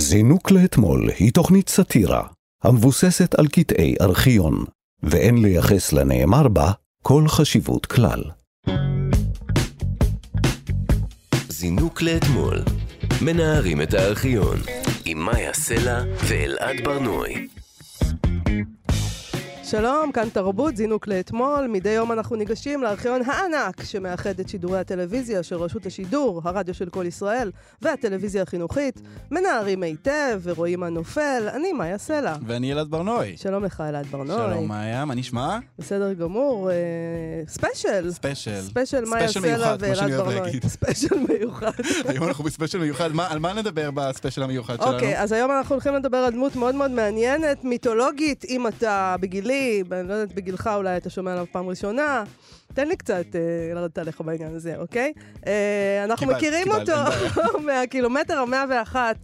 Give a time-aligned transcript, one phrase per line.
[0.00, 2.22] זינוק לאתמול היא תוכנית סאטירה
[2.64, 4.64] המבוססת על קטעי ארכיון,
[5.02, 8.22] ואין לייחס לנאמר בה כל חשיבות כלל.
[11.48, 12.58] זינוק לאתמול,
[13.22, 14.56] מנערים את הארכיון,
[15.04, 17.48] עם מאיה סלע ואלעד ברנועי.
[19.70, 21.66] שלום, כאן תרבות, זינוק לאתמול.
[21.66, 26.88] מדי יום אנחנו ניגשים לארכיון הענק שמאחד את שידורי הטלוויזיה של רשות השידור, הרדיו של
[26.88, 27.50] כל ישראל
[27.82, 29.00] והטלוויזיה החינוכית.
[29.30, 31.48] מנערים היטב ורואים מה נופל.
[31.54, 32.34] אני מאיה סלע.
[32.46, 33.36] ואני אלעד ברנועי.
[33.36, 34.52] שלום לך, אלעד ברנועי.
[34.54, 35.58] שלום מאיה, מה נשמע?
[35.78, 36.70] בסדר גמור.
[36.70, 36.76] אה,
[37.48, 38.10] special.
[38.12, 38.60] special.
[38.60, 40.60] special מאיה סלע ואלעד בר-נוי.
[40.66, 41.70] special מיוחד.
[42.08, 44.94] היום אנחנו ב special מיוחד, מה- על מה נדבר ב special המיוחד שלנו?
[44.94, 49.57] אוקיי, אז היום אנחנו הולכים לדבר על דמות מאוד מאוד מעניינת, מיתולוגית, אם אתה בגילי,
[49.92, 52.24] אני לא יודעת, בגילך אולי אתה שומע עליו פעם ראשונה.
[52.74, 55.12] תן לי קצת אה, לרדת עליך בעניין הזה, אוקיי?
[55.46, 56.92] אה, אנחנו מכירים אותו
[57.66, 59.16] מהקילומטר המאה ואחת.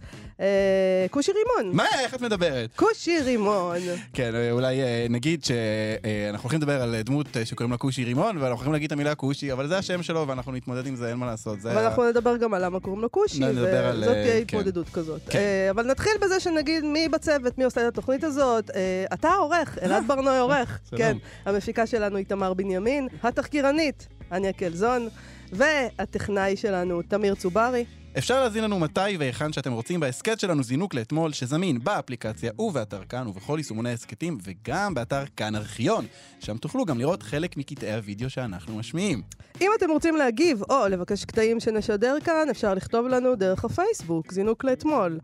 [1.11, 1.75] כושי רימון.
[1.75, 2.69] מה, איך את מדברת?
[2.75, 3.77] כושי רימון.
[4.13, 8.37] כן, אה, אולי אה, נגיד שאנחנו הולכים לדבר על דמות אה, שקוראים לה כושי רימון,
[8.37, 11.17] ואנחנו הולכים להגיד את המילה כושי, אבל זה השם שלו ואנחנו נתמודד עם זה, אין
[11.17, 11.59] מה לעשות.
[11.59, 14.41] אבל אנחנו נדבר גם על למה קוראים לו כושי, וזאת אה, תהיה כן.
[14.41, 15.21] התמודדות כזאת.
[15.29, 15.39] כן.
[15.39, 18.71] אה, אבל נתחיל בזה שנגיד מי בצוות, מי עושה את התוכנית הזאת.
[18.75, 20.79] אה, אתה העורך, אלעד ברנועי עורך.
[20.97, 25.07] כן, המפיקה שלנו היא תמר בנימין, התחקירנית, אניה קלזון,
[25.51, 27.85] והטכנאי שלנו, תמיר צוברי.
[28.17, 33.27] אפשר להזין לנו מתי והיכן שאתם רוצים בהסכת שלנו זינוק לאתמול, שזמין באפליקציה ובאתר כאן
[33.27, 36.05] ובכל יישומוני ההסכתים, וגם באתר כאן ארכיון,
[36.39, 39.21] שם תוכלו גם לראות חלק מקטעי הוידאו שאנחנו משמיעים.
[39.61, 44.63] אם אתם רוצים להגיב או לבקש קטעים שנשדר כאן, אפשר לכתוב לנו דרך הפייסבוק, זינוק
[44.63, 45.19] לאתמול.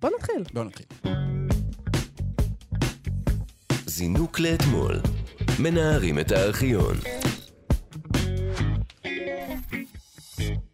[0.00, 0.42] בוא נתחיל.
[0.52, 0.86] בואו נתחיל.
[3.86, 5.00] זינוק לאתמול,
[5.58, 7.19] מנערים את הארכיון.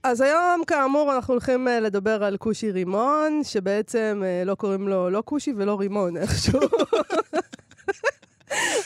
[0.09, 5.11] אז היום, כאמור, אנחנו הולכים אה, לדבר על כושי רימון, שבעצם אה, לא קוראים לו
[5.11, 6.61] לא כושי ולא רימון איכשהו.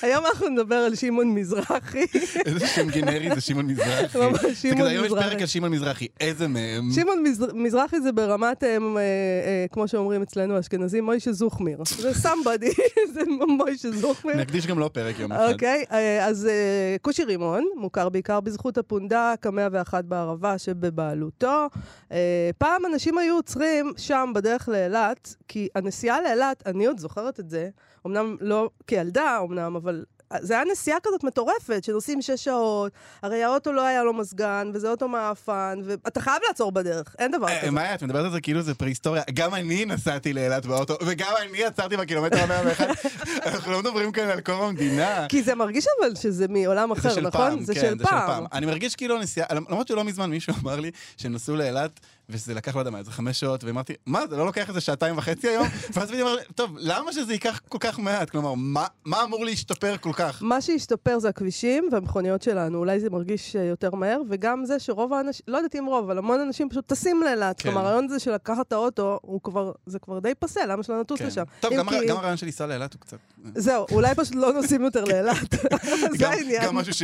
[0.03, 2.07] היום אנחנו נדבר על שמעון מזרחי.
[2.47, 4.19] איזה שם גנרי זה שמעון מזרחי.
[4.19, 5.29] ממש שמעון כזה, היום יש מזרחי.
[5.31, 6.91] פרק על שמעון מזרחי, איזה מהם?
[6.95, 11.79] שמעון מזר- מזרחי זה ברמת, אה, אה, כמו שאומרים אצלנו האשכנזים, מוישה זוכמיר.
[11.99, 12.71] זה סמבדי,
[13.15, 14.37] זה מוישה זוכמיר.
[14.37, 15.53] נקדיש גם לו פרק יום אחד.
[15.53, 21.67] אוקיי, אה, אז אה, כושי רימון, מוכר בעיקר בזכות הפונדק, המאה ואחת בערבה שבבעלותו.
[22.13, 22.19] אה,
[22.59, 27.69] פעם אנשים היו עוצרים שם בדרך לאילת, כי הנסיעה לאילת, אני עוד זוכרת את זה,
[28.07, 30.05] אמנם לא כילדה אמנם, אבל...
[30.39, 34.91] זה היה נסיעה כזאת מטורפת, שנוסעים שש שעות, הרי האוטו לא היה לו מזגן, וזה
[34.91, 37.71] אוטו מעפן, ואתה חייב לעצור בדרך, אין דבר אה, כזה.
[37.71, 39.23] מאיה, את מדברת על זה כאילו זה פריהיסטוריה.
[39.35, 42.87] גם אני נסעתי לאילת באוטו, וגם אני עצרתי בקילומטר המאה ואחד.
[43.47, 45.27] אנחנו לא מדברים כאן על קום המדינה.
[45.29, 47.41] כי זה מרגיש אבל שזה מעולם זה אחר, של נכון?
[47.41, 48.45] פעם, זה כן, של פעם.
[48.53, 52.75] אני מרגיש כאילו נסיעה, למרות שלא מזמן מישהו אמר לי שהם נסעו לאילת, וזה לקח,
[52.75, 55.67] לא יודע מה, איזה חמש שעות, ואמרתי, מה, זה לא לוקח איזה שעתיים וחצי היום?
[55.95, 58.31] ואז בדיוק אומר, טוב, למה שזה ייקח כל כך מעט?
[58.31, 60.43] כלומר, מה, מה אמור להשתפר כל כך?
[60.43, 65.13] מה שהשתפר זה הכבישים והמכוניות שלנו, אולי זה מרגיש אה, יותר מהר, וגם זה שרוב
[65.13, 67.61] האנשים, לא יודעת אם רוב, אבל המון אנשים פשוט טסים לאילת.
[67.61, 67.69] כן.
[67.69, 71.19] כלומר, הרעיון הזה של לקחת את האוטו, כבר, זה כבר די פסה, למה שלא נטוס
[71.19, 71.27] כן.
[71.27, 71.43] לשם?
[71.61, 72.07] טוב, גם, כי...
[72.07, 73.19] גם הרעיון של לנסוע לאילת הוא קצת...
[73.55, 75.55] זהו, אולי פשוט לא נוסעים יותר לאילת.
[76.19, 76.65] זה העניין.
[76.65, 77.03] גם משהו ש...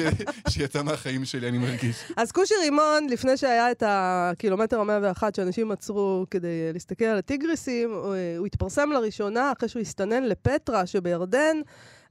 [0.48, 1.96] שיצא מהחיים שלי, אני מרגיש.
[2.16, 7.90] אז כושי רימון, לפני שהיה את הקילומטר 101, אחת שאנשים עצרו כדי להסתכל על הטיגריסים,
[7.94, 11.56] אה, הוא התפרסם לראשונה אחרי שהוא הסתנן לפטרה שבירדן.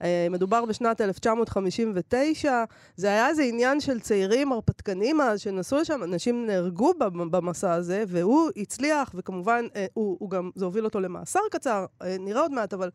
[0.04, 2.64] אה, מדובר בשנת 1959,
[2.96, 6.92] זה היה איזה עניין של צעירים הרפתקנים אז שנסעו לשם, אנשים נהרגו
[7.32, 11.86] במסע הזה, והוא הצליח, וכמובן, אה, הוא, הוא גם, זה הוביל אותו למאסר קצר,
[12.20, 12.90] נראה עוד מעט, אבל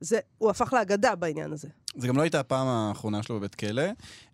[0.00, 1.68] זה, הוא הפך לאגדה בעניין הזה.
[1.96, 3.82] זה גם לא הייתה הפעם האחרונה שלו בבית כלא.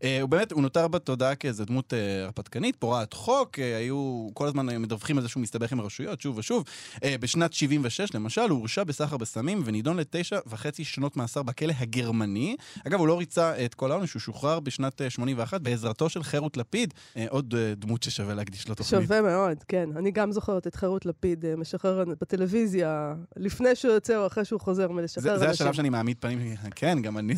[0.02, 4.46] אה, הוא באמת, הוא נותר בתודעה כאיזה דמות אה, הרפתקנית, פורעת חוק, אה, היו כל
[4.46, 6.64] הזמן אה, מדווחים על זה שהוא מסתבך עם הרשויות, שוב ושוב.
[7.04, 12.56] אה, בשנת 76, למשל, הוא הורשע בסחר בסמים ונידון לתשע וחצי שנות מאסר בכלא הגרמני.
[12.86, 16.56] אגב, הוא לא ריצה את כל העונש, הוא שוחרר בשנת אה, 81 בעזרתו של חירות
[16.56, 19.02] לפיד, אה, עוד אה, דמות ששווה להקדיש לו תוכנית.
[19.02, 19.88] שווה מאוד, כן.
[19.96, 24.60] אני גם זוכרת את חירות לפיד אה, משחרר בטלוויזיה, לפני שהוא יוצא או אחרי שהוא
[24.60, 25.38] חוזר מלשחרר זה.
[25.38, 27.34] זה השלב שאני מעמיד פנים, כן, גם אני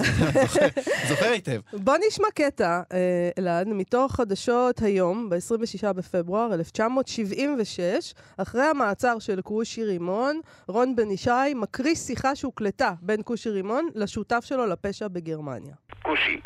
[1.08, 1.60] זוכר, היטב.
[1.72, 9.84] בוא נשמע קטע, אה, אלעד, מתוך חדשות היום, ב-26 בפברואר 1976, אחרי המעצר של כושי
[9.84, 15.74] רימון, רון בן ישי מקריא שיחה שהוקלטה בין כושי רימון לשותף שלו לפשע בגרמניה.
[16.02, 16.40] כושי,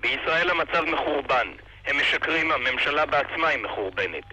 [0.00, 1.46] בישראל המצב מחורבן.
[1.86, 4.24] הם משקרים, הממשלה בעצמה היא מחורבנת.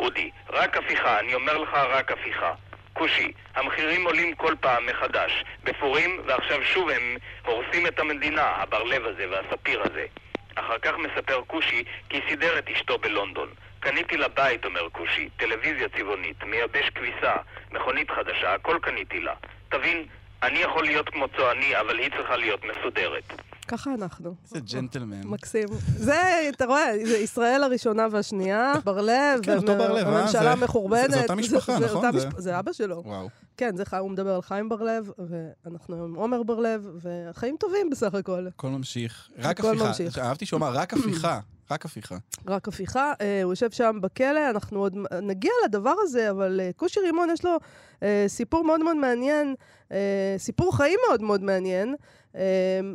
[0.00, 2.52] אודי, רק הפיכה, אני אומר לך רק הפיכה.
[2.98, 5.44] כושי, המחירים עולים כל פעם מחדש.
[5.64, 7.16] בפורים, ועכשיו שוב הם
[7.46, 10.06] הורסים את המדינה, הבר לב הזה והספיר הזה.
[10.54, 13.48] אחר כך מספר כושי כי סידר את אשתו בלונדון.
[13.80, 17.34] קניתי לה בית, אומר כושי, טלוויזיה צבעונית, מייבש כביסה,
[17.72, 19.34] מכונית חדשה, הכל קניתי לה.
[19.68, 20.06] תבין,
[20.42, 23.32] אני יכול להיות כמו צועני, אבל היא צריכה להיות מסודרת.
[23.68, 24.34] ככה אנחנו.
[24.44, 25.20] איזה ג'נטלמן.
[25.24, 25.68] מקסים.
[25.96, 30.00] זה, אתה רואה, זה ישראל הראשונה והשנייה, בר-לב, כן, אה?
[30.18, 31.10] הממשלה זה- מחורבנת.
[31.10, 32.04] זה אותה משפחה, נכון?
[32.38, 33.02] זה- אבא שלו.
[33.06, 33.28] וואו.
[33.56, 38.14] כן, זה חי- הוא מדבר על חיים בר-לב, ואנחנו עם עומר בר-לב, והחיים טובים בסך
[38.14, 38.46] הכל.
[38.46, 39.28] הכל ממשיך.
[39.38, 40.22] רק הפיכה.
[40.22, 41.40] אהבתי שהוא אמר, רק הפיכה.
[41.70, 42.16] רק הפיכה.
[42.46, 47.00] רק הפיכה, אה, הוא יושב שם בכלא, אנחנו עוד נגיע לדבר הזה, אבל אה, כושי
[47.00, 47.56] רימון יש לו
[48.02, 49.54] אה, סיפור מאוד מאוד מעניין,
[49.92, 49.96] אה,
[50.38, 51.94] סיפור חיים מאוד מאוד מעניין,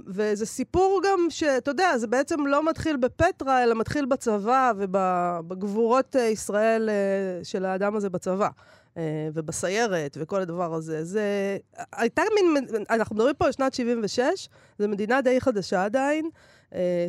[0.07, 6.21] וזה סיפור גם שאתה יודע, זה בעצם לא מתחיל בפטרה, אלא מתחיל בצבא ובגבורות אה,
[6.21, 8.49] ישראל אה, של האדם הזה בצבא.
[8.97, 11.03] אה, ובסיירת וכל הדבר הזה.
[11.03, 11.57] זה
[11.95, 14.49] הייתה מין, אנחנו מדברים פה על שנת 76,
[14.79, 16.29] זו מדינה די חדשה עדיין,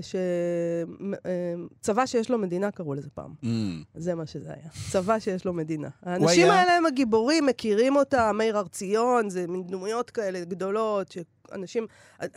[0.02, 0.16] ש...
[1.80, 3.34] צבא שיש לו מדינה קראו לזה פעם.
[3.42, 3.46] Mm.
[3.94, 4.68] זה מה שזה היה.
[4.90, 5.88] צבא שיש לו מדינה.
[6.02, 11.16] האנשים היה- האלה הם הגיבורים, מכירים אותם, מאיר הר ציון, זה מין דמויות כאלה גדולות,
[11.52, 11.86] שאנשים...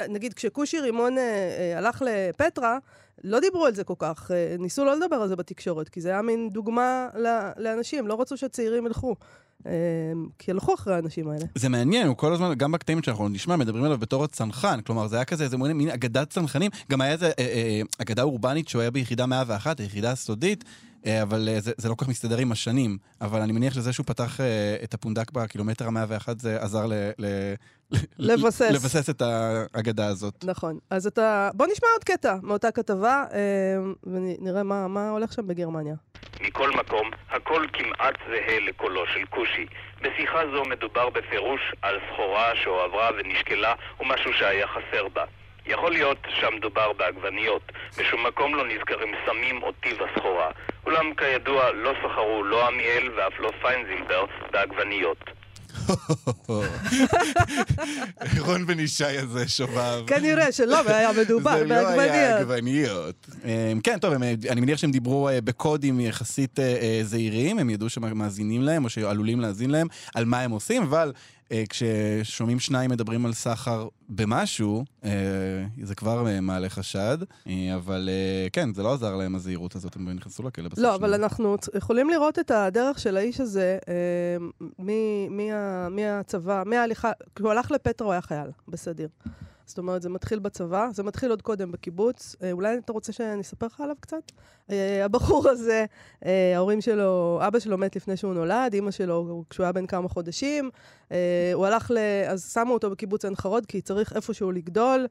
[0.09, 2.77] נגיד, כשכושי רימון אה, אה, הלך לפטרה,
[3.23, 6.09] לא דיברו על זה כל כך, אה, ניסו לא לדבר על זה בתקשורת, כי זה
[6.09, 7.07] היה מין דוגמה
[7.57, 9.15] לאנשים, לא רצו שהצעירים ילכו.
[9.67, 9.71] אה,
[10.39, 11.45] כי הלכו אחרי האנשים האלה.
[11.55, 14.81] זה מעניין, הוא כל הזמן, גם בקטעים שאנחנו נשמע, מדברים עליו בתור הצנחן.
[14.81, 16.71] כלומר, זה היה כזה, איזה מין מין אגדת צנחנים.
[16.91, 20.63] גם היה איזה אה, אה, אגדה אורבנית שהוא היה ביחידה 101, היחידה הסודית,
[21.05, 22.97] אה, אבל אה, זה, זה לא כל כך מסתדר עם השנים.
[23.21, 27.25] אבל אני מניח שזה שהוא פתח אה, את הפונדק בקילומטר ה-101, זה עזר ל, ל,
[28.19, 28.71] לבסס.
[28.71, 30.33] לבסס את האגדה הזאת.
[30.43, 30.77] נכון.
[30.89, 31.49] אז אתה...
[31.53, 33.39] בוא נשמע עוד קטע מאותה כתבה, אה,
[34.03, 35.95] ונראה מה, מה הולך שם בגרמניה.
[36.41, 39.65] מכל מקום, הכל כמעט זהה לקולו של כושי.
[40.01, 45.23] בשיחה זו מדובר בפירוש על סחורה שהועברה ונשקלה ומשהו שהיה חסר בה.
[45.65, 47.71] יכול להיות שהמדובר בעגבניות.
[47.97, 50.51] בשום מקום לא נזכרים סמים או טיב הסחורה.
[50.85, 55.17] אולם כידוע לא סחרו לא עמיאל ואף לא פיינזילבר בעגבניות.
[58.39, 60.03] רון בן ישי הזה שובב.
[60.07, 62.39] כנראה שלא, והיה מדובר זה לא היה בעגבניות.
[62.39, 63.27] עגבניות.
[63.45, 64.13] אמ, כן, טוב,
[64.49, 68.89] אני מניח שהם דיברו אה, בקודים יחסית אה, אה, זהירים, הם ידעו שמאזינים להם, או
[68.89, 71.11] שעלולים להאזין להם, על מה הם עושים, אבל
[71.69, 75.09] כששומעים שניים מדברים על סחר במשהו, אה,
[75.83, 79.95] זה כבר אה, מעלה חשד, אה, אבל אה, כן, זה לא עזר להם הזהירות הזאת,
[79.95, 80.79] הם נכנסו לכלא בסוף.
[80.79, 81.13] לא, אבל.
[81.13, 84.85] אנחנו יכולים לראות את הדרך של האיש הזה אה,
[85.89, 89.07] מהצבא, מההליכה, כשהוא הלך לפטרה הוא היה חייל, בסדיר.
[89.65, 92.35] זאת אומרת, זה מתחיל בצבא, זה מתחיל עוד קודם בקיבוץ.
[92.43, 94.31] אה, אולי אתה רוצה שאני אספר לך עליו קצת?
[94.71, 95.85] אה, הבחור הזה,
[96.25, 100.09] אה, ההורים שלו, אבא שלו מת לפני שהוא נולד, אימא שלו כשהוא היה בן כמה
[100.09, 100.69] חודשים.
[101.11, 101.97] אה, הוא הלך ל...
[102.27, 105.07] אז שמו אותו בקיבוץ עין חרוד, כי צריך איפשהו לגדול.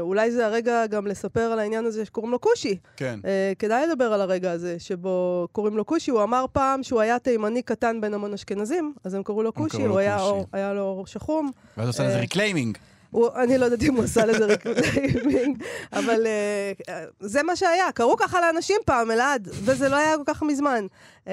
[0.00, 2.78] אולי זה הרגע גם לספר על העניין הזה שקוראים לו כושי.
[2.96, 3.20] כן.
[3.58, 6.10] כדאי לדבר על הרגע הזה, שבו קוראים לו כושי.
[6.10, 9.82] הוא אמר פעם שהוא היה תימני קטן בין המון אשכנזים, אז הם קראו לו כושי,
[9.82, 10.20] הוא היה.
[10.20, 11.50] אור, היה לו אור שחום.
[11.76, 12.78] ואז עושה לזה ריקליימינג.
[13.10, 15.62] הוא, אני לא יודעת אם הוא עשה לזה reclaiming,
[15.92, 16.90] אבל uh,
[17.20, 17.92] זה מה שהיה.
[17.92, 20.86] קראו ככה לאנשים פעם, אלעד, וזה לא היה כל כך מזמן.
[21.24, 21.28] Uh,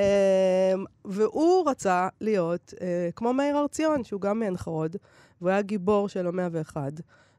[1.05, 2.79] והוא רצה להיות uh,
[3.15, 4.95] כמו מאיר הר ציון, שהוא גם מעין חרוד,
[5.41, 6.91] והוא היה גיבור של המאה ואחד.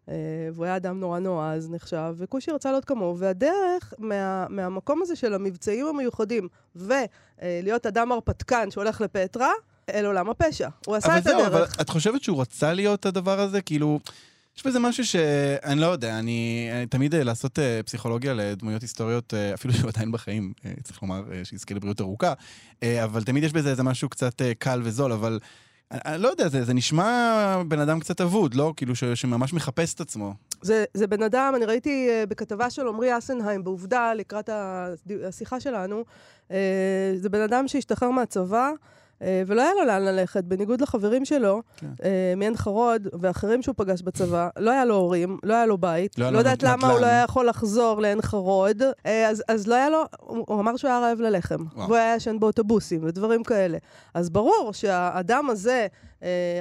[0.07, 0.11] Uh,
[0.53, 5.35] והוא היה אדם נורא נועז, נחשב, וכושי רצה להיות כמוהו, והדרך מה, מהמקום הזה של
[5.35, 9.53] המבצעים המיוחדים, ולהיות אדם הרפתקן שהולך לפטרה,
[9.95, 10.69] אל עולם הפשע.
[10.87, 11.81] הוא עשה את זהו, אבל הדרך.
[11.81, 13.61] את חושבת שהוא רצה להיות הדבר הזה?
[13.61, 14.01] כאילו,
[14.57, 19.35] יש בזה משהו שאני לא יודע, אני, אני תמיד אה, לעשות אה, פסיכולוגיה לדמויות היסטוריות,
[19.35, 20.53] אה, אפילו שהוא עדיין בחיים,
[20.83, 22.33] צריך לומר, שיזכה לבריאות ארוכה,
[23.05, 25.39] אבל תמיד יש בזה איזה משהו קצת קל וזול, אבל
[25.91, 28.73] אני, אני לא יודע, זה, זה נשמע בן אדם קצת אבוד, לא?
[28.77, 30.35] כאילו ש, שממש מחפש את עצמו.
[30.63, 34.51] זה, זה בן אדם, אני ראיתי בכתבה של עמרי אסנהיים, בעובדה, לקראת
[35.29, 36.05] השיחה שלנו,
[37.17, 38.71] זה בן אדם שהשתחרר מהצבא,
[39.21, 41.87] ולא היה לו לאן ללכת, בניגוד לחברים שלו, כן.
[41.97, 42.03] uh,
[42.37, 46.31] מעין חרוד ואחרים שהוא פגש בצבא, לא היה לו הורים, לא היה לו בית, לא
[46.31, 46.73] לא יודעת נדל"ן.
[46.73, 50.61] למה הוא לא היה יכול לחזור לעין חרוד, uh, אז, אז לא היה לו, הוא,
[50.61, 51.87] אמר שהוא היה רעב ללחם, וואו.
[51.87, 53.79] והוא היה ישן באוטובוסים ודברים כאלה.
[54.15, 55.91] אז ברור שהאדם הזה, אה,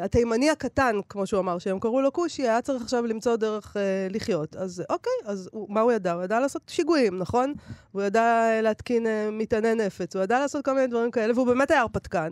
[0.02, 4.08] התימני הקטן, כמו שהוא אמר, שהם קראו לו כושי, היה צריך עכשיו למצוא דרך אה,
[4.10, 4.56] לחיות.
[4.56, 6.14] אז אוקיי, אז הוא, מה הוא ידע?
[6.14, 7.54] הוא ידע לעשות שיגועים, נכון?
[7.92, 11.48] הוא ידע אה, להתקין אה, מטעני נפץ, הוא ידע לעשות כל מיני דברים כאלה, והוא
[11.48, 12.30] באמת היה הרפתקן.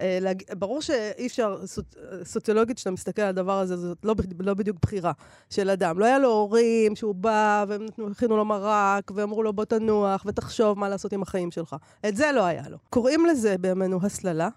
[0.00, 0.42] אה, להג...
[0.58, 1.96] ברור שאי אפשר, סוט...
[2.24, 5.12] סוציולוגית, כשאתה מסתכל על הדבר הזה, זאת לא, לא בדיוק בחירה
[5.50, 5.98] של אדם.
[5.98, 10.78] לא היה לו הורים שהוא בא, והם הכינו לו מרק, ואמרו לו בוא תנוח ותחשוב
[10.78, 11.76] מה לעשות עם החיים שלך.
[12.08, 12.78] את זה לא היה לו.
[12.90, 14.48] קוראים לזה בימינו הסללה.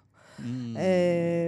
[0.78, 0.84] אה,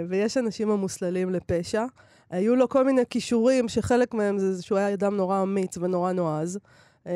[0.09, 1.85] ויש אנשים המוסללים לפשע.
[2.29, 6.59] היו לו כל מיני כישורים, שחלק מהם זה שהוא היה אדם נורא אמיץ ונורא נועז.
[7.07, 7.11] אה,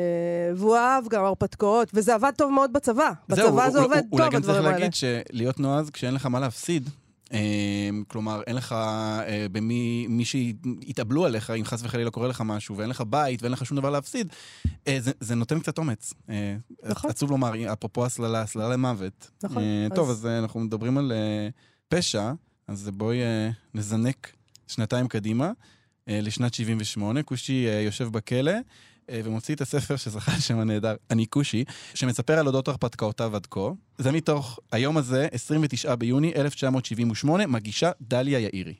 [0.56, 3.10] והוא אהב גם הרפתקאות, וזה עבד טוב מאוד בצבא.
[3.28, 4.78] בצבא זה עובד אולי טוב, גם צריך הדברים האלה.
[4.78, 6.90] להגיד שלהיות נועז כשאין לך מה להפסיד,
[8.08, 12.90] כלומר, אין לך אה, במי, מי שיתאבלו עליך, אם חס וחלילה קורה לך משהו, ואין
[12.90, 14.28] לך בית ואין לך שום דבר להפסיד,
[14.88, 16.12] אה, זה, זה נותן קצת אומץ.
[16.30, 16.56] אה,
[16.88, 17.10] נכון.
[17.10, 19.30] עצוב לומר, אפרופו הסללה, הסללה למוות.
[19.42, 21.48] נכון, אה, אז- טוב, אז אה, אנחנו מדברים על אה,
[21.88, 22.32] פשע,
[22.68, 24.32] אז בואי אה, נזנק
[24.68, 25.52] שנתיים קדימה,
[26.08, 27.22] אה, לשנת 78.
[27.22, 28.52] כושי אה, יושב בכלא.
[29.10, 33.60] אה, ומוציא את הספר שזכה לשם הנהדר, אני כושי, שמספר על אודות הרפתקאותיו עד כה.
[33.98, 38.74] זה מתוך היום הזה, 29 ביוני 1978, מגישה דליה יאירי.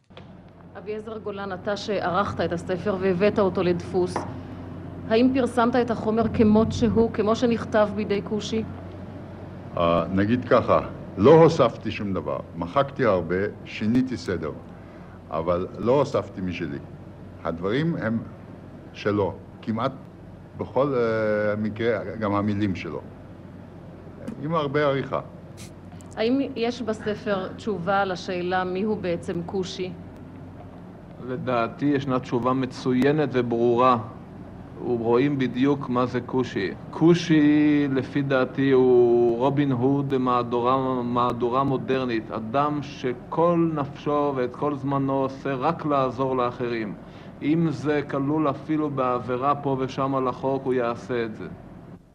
[0.79, 4.15] אביעזר גולן, אתה שערכת את הספר והבאת אותו לדפוס,
[5.09, 8.63] האם פרסמת את החומר כמות שהוא, כמו שנכתב בידי כושי?
[9.77, 10.81] אה, נגיד ככה,
[11.17, 14.51] לא הוספתי שום דבר, מחקתי הרבה, שיניתי סדר,
[15.31, 16.79] אבל לא הוספתי משלי.
[17.45, 18.19] הדברים הם
[18.93, 19.93] שלו, כמעט
[20.57, 23.01] בכל אה, מקרה גם המילים שלו,
[24.43, 25.21] עם הרבה עריכה.
[26.17, 29.91] האם יש בספר תשובה לשאלה מיהו בעצם כושי?
[31.29, 33.99] לדעתי ישנה תשובה מצוינת וברורה.
[34.81, 36.71] רואים בדיוק מה זה כושי.
[36.91, 42.31] כושי, לפי דעתי, הוא רובין הוד במהדורה מהדורה מודרנית.
[42.31, 46.95] אדם שכל נפשו ואת כל זמנו עושה רק לעזור לאחרים.
[47.43, 51.45] אם זה כלול אפילו בעבירה פה ושם על החוק, הוא יעשה את זה.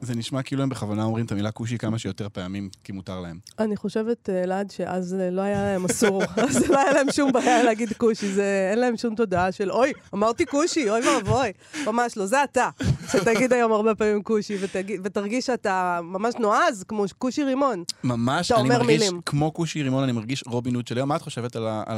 [0.04, 3.40] זה נשמע כאילו הם בכוונה אומרים את המילה כושי כמה שיותר פעמים, כי מותר להם.
[3.60, 7.32] אני חושבת, אה, אלעד, שאז אה, לא היה להם אסור, אז לא היה להם שום
[7.32, 11.52] בעיה להגיד כושי, זה, אין להם שום תודעה של אוי, אמרתי כושי, אוי ואבוי.
[11.88, 12.70] ממש לא, זה אתה,
[13.12, 17.84] שתגיד היום הרבה פעמים כושי, ותגיד, ותרגיש שאתה ממש נועז, כמו כושי רימון.
[18.04, 19.22] ממש, אני מרגיש מילים.
[19.26, 21.10] כמו כושי רימון, אני מרגיש רובין הוד של היום.
[21.10, 21.98] מה את חושבת על ה- על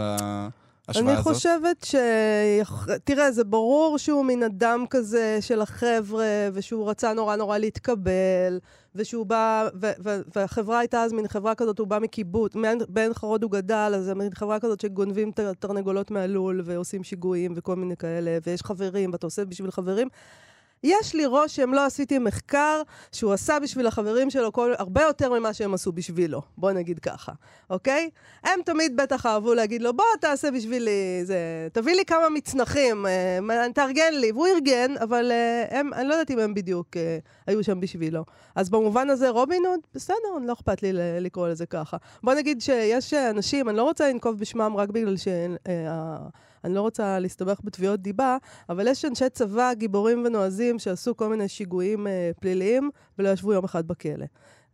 [0.88, 1.34] ההשוואה אני הזאת?
[1.34, 1.96] חושבת ש...
[3.04, 8.60] תראה, זה ברור שהוא מין אדם כזה של החבר'ה, ושהוא רצה נורא נורא להתקבל,
[8.96, 13.14] ושהוא בא, ו- ו- והחברה הייתה אז מין חברה כזאת, הוא בא מקיבוץ, מעין- בעין
[13.14, 17.76] חרוד הוא גדל, אז זה מין חברה כזאת שגונבים את התרנגולות מהלול, ועושים שיגועים וכל
[17.76, 20.08] מיני כאלה, ויש חברים, ואתה עושה בשביל חברים.
[20.84, 25.54] יש לי רושם, לא עשיתי מחקר, שהוא עשה בשביל החברים שלו כל, הרבה יותר ממה
[25.54, 26.42] שהם עשו בשבילו.
[26.58, 27.32] בוא נגיד ככה,
[27.70, 28.10] אוקיי?
[28.44, 33.68] הם תמיד בטח אהבו להגיד לו, בוא תעשה בשבילי, זה, תביא לי כמה מצנחים, אה,
[33.74, 34.32] תארגן לי.
[34.32, 38.26] והוא ארגן, אבל אה, הם, אני לא יודעת אם הם בדיוק אה, היו שם בשבילו.
[38.56, 41.98] אז במובן הזה, רובין הוד, בסדר, לא אכפת לי לקרוא לזה ככה.
[42.24, 45.28] בוא נגיד שיש אנשים, אני לא רוצה לנקוב בשמם רק בגלל ש...
[45.68, 46.18] אה,
[46.64, 48.38] אני לא רוצה להסתבך בתביעות דיבה,
[48.70, 52.90] אבל יש אנשי צבא, גיבורים ונועזים, שעשו כל מיני שיגועים אה, פליליים,
[53.20, 54.26] ולא ישבו יום אחד בכלא.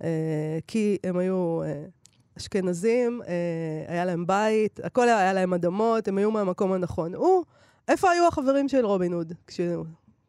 [0.03, 1.85] אה, כי הם היו אה,
[2.37, 7.15] אשכנזים, אה, היה להם בית, הכל היה להם אדמות, הם היו מהמקום הנכון.
[7.15, 7.43] הוא,
[7.87, 9.85] איפה היו החברים של רובין הוד כשהוא,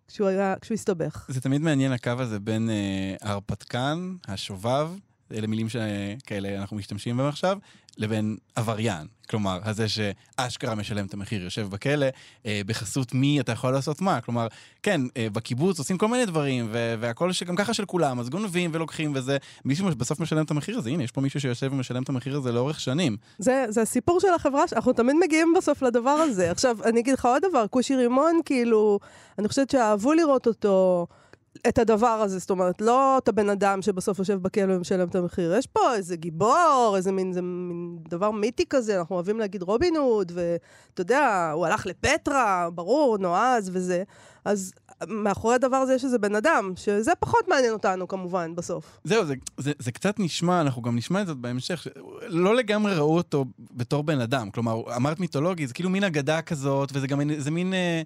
[0.08, 1.26] כשהוא, היה, כשהוא הסתבך?
[1.28, 4.90] זה תמיד מעניין הקו הזה בין אה, ההרפתקן, השובב,
[5.34, 7.58] אלה מילים שכאלה אנחנו משתמשים בהם עכשיו,
[7.98, 9.06] לבין עבריין.
[9.30, 12.06] כלומר, הזה שאשכרה משלם את המחיר, יושב בכלא,
[12.46, 14.20] אה, בחסות מי אתה יכול לעשות מה.
[14.20, 14.46] כלומר,
[14.82, 19.12] כן, אה, בקיבוץ עושים כל מיני דברים, והכל שגם ככה של כולם, אז גונבים ולוקחים
[19.14, 19.36] וזה.
[19.64, 22.52] מישהו בסוף משלם את המחיר הזה, הנה, יש פה מישהו שיושב ומשלם את המחיר הזה
[22.52, 23.16] לאורך שנים.
[23.38, 26.50] זה, זה הסיפור של החברה, אנחנו תמיד מגיעים בסוף לדבר הזה.
[26.50, 28.98] עכשיו, אני אגיד לך עוד דבר, כושי רימון, כאילו,
[29.38, 31.06] אני חושבת שאהבו לראות אותו,
[31.68, 35.54] את הדבר הזה, זאת אומרת, לא את הבן אדם שבסוף יושב בכלא ומשלם את המחיר.
[35.54, 39.96] יש פה איזה גיבור, איזה מין, זה מין דבר מיתי כזה, אנחנו אוהבים להגיד רובין
[39.96, 44.02] הוד, ואתה יודע, הוא הלך לפטרה, ברור, נועז וזה.
[44.44, 44.72] אז
[45.08, 48.98] מאחורי הדבר הזה יש איזה בן אדם, שזה פחות מעניין אותנו כמובן, בסוף.
[49.04, 51.86] זהו, זה, זה, זה קצת נשמע, אנחנו גם נשמע את זה בהמשך,
[52.26, 54.50] לא לגמרי ראו אותו בתור בן אדם.
[54.50, 57.74] כלומר, אמרת מיתולוגי, זה כאילו מין אגדה כזאת, וזה גם זה מין...
[57.74, 58.02] אה,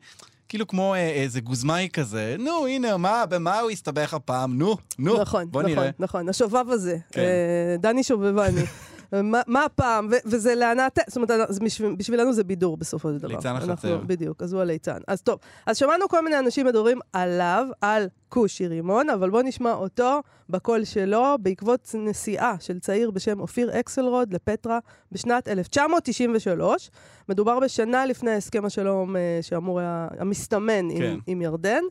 [0.55, 4.59] כאילו כמו אה, איזה גוזמאי כזה, נו, הנה, מה, במה הוא הסתבך הפעם?
[4.59, 5.91] נו, נו, נכון, בוא נכון, נראה.
[5.99, 7.21] נכון, השובב הזה, כן.
[7.21, 8.61] אה, דני שובבני.
[9.23, 10.09] מה, מה הפעם?
[10.11, 10.99] ו- וזה להנאת...
[11.07, 11.31] זאת אומרת,
[11.63, 13.29] בשביל, בשבילנו זה בידור בסופו של דבר.
[13.29, 14.01] ליצן החצר.
[14.07, 14.99] בדיוק, אז הוא הליצן.
[15.09, 19.73] אז טוב, אז שמענו כל מיני אנשים מדברים עליו, על כושי רימון, אבל בואו נשמע
[19.73, 24.79] אותו בקול שלו, בעקבות נסיעה של צעיר בשם אופיר אקסלרוד לפטרה
[25.13, 26.91] בשנת 1993.
[27.29, 31.05] מדובר בשנה לפני הסכם השלום אה, שאמור היה, המסתמן כן.
[31.05, 31.83] עם, עם ירדן.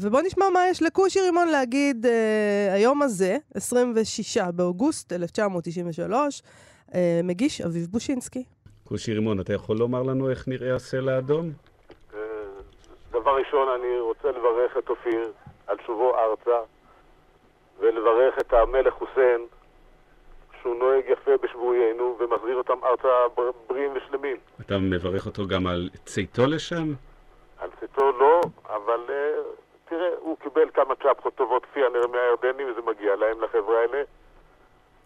[0.00, 6.42] ובואו נשמע מה יש לכושי רימון להגיד אה, היום הזה, 26 באוגוסט 1993,
[6.94, 8.44] אה, מגיש אביב בושינסקי.
[8.84, 11.50] כושי רימון, אתה יכול לומר לנו איך נראה הסלע האדום?
[12.14, 12.18] אה,
[13.10, 15.32] דבר ראשון, אני רוצה לברך את אופיר
[15.66, 16.58] על שובו ארצה,
[17.80, 19.40] ולברך את המלך חוסיין,
[20.62, 24.36] שהוא נוהג יפה בשבויינו ומחזיר אותם ארצה בר- בריאים ושלמים.
[24.60, 26.92] אתה מברך אותו גם על צאתו לשם?
[27.58, 29.14] על צאתו לא, אבל אה,
[29.88, 34.02] תראה, הוא קיבל כמה צ'פחות טובות כפי הנראה מהירדנים, וזה מגיע להם, לחבר'ה האלה.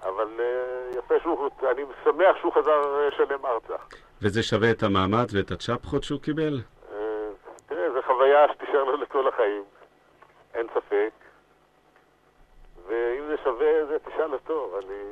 [0.03, 3.77] אבל אה, יפה שהוא, אני שמח שהוא חזר אה, שלם ארצה.
[4.23, 6.61] וזה שווה את המעמד ואת הצ'פחות שהוא קיבל?
[6.93, 7.29] אה,
[7.67, 9.63] תראה, זו חוויה שתישאר לו לכל החיים,
[10.55, 11.11] אין ספק.
[12.87, 14.79] ואם זה שווה, זה תשאל אותו.
[14.79, 15.03] אני,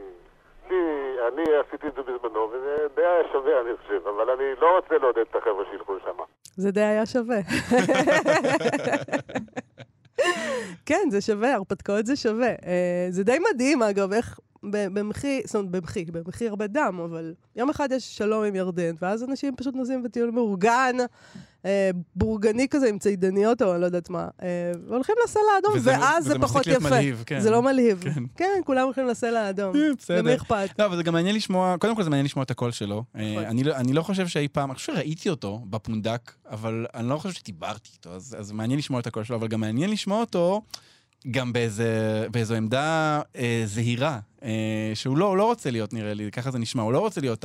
[0.71, 4.07] לי, אני עשיתי את זה בזמנו, וזה די היה שווה, אני חושב.
[4.07, 6.23] אבל אני לא רוצה לעודד את החבר'ה שילכו לשם.
[6.57, 7.39] זה די היה שווה.
[10.87, 12.49] כן, זה שווה, הרפתקאות זה שווה.
[12.49, 17.71] אה, זה די מדהים, אגב, איך במחי, זאת אומרת, במחי, במחי הרבה דם, אבל יום
[17.71, 20.97] אחד יש שלום עם ירדן, ואז אנשים פשוט נוסעים בטיול מאורגן,
[21.65, 24.49] אה, בורגני כזה עם צידניות או אני לא יודעת מה, אה,
[24.88, 26.79] והולכים לסלע האדום, וזה- ואז וזה זה פחות יפה.
[26.88, 27.41] מלהיב, כן.
[27.41, 28.00] זה לא מלהיב.
[28.15, 28.23] כן.
[28.37, 29.77] כן, כולם הולכים לסלע האדום.
[29.77, 30.19] אה, בסדר.
[30.19, 30.69] למי אכפת?
[30.79, 33.05] לא, אבל זה גם מעניין לשמוע, קודם כל זה מעניין לשמוע את הקול שלו.
[33.17, 33.45] אה, נכון.
[33.45, 37.17] אני לא- אני לא חושב שאי פעם, אני חושב שראיתי אותו בפונדק, אבל אני לא
[37.19, 40.62] חושב שדיברתי איתו, אז אז מעניין לשמוע את הקול שלו, אבל גם מעניין לשמוע אותו
[41.31, 44.51] גם באיזה- באיזו עמדה אה, זהירה, אה,
[44.95, 47.45] שהוא לא לא רוצה להיות, נראה לי, ככה זה נשמע, הוא לא רוצה להיות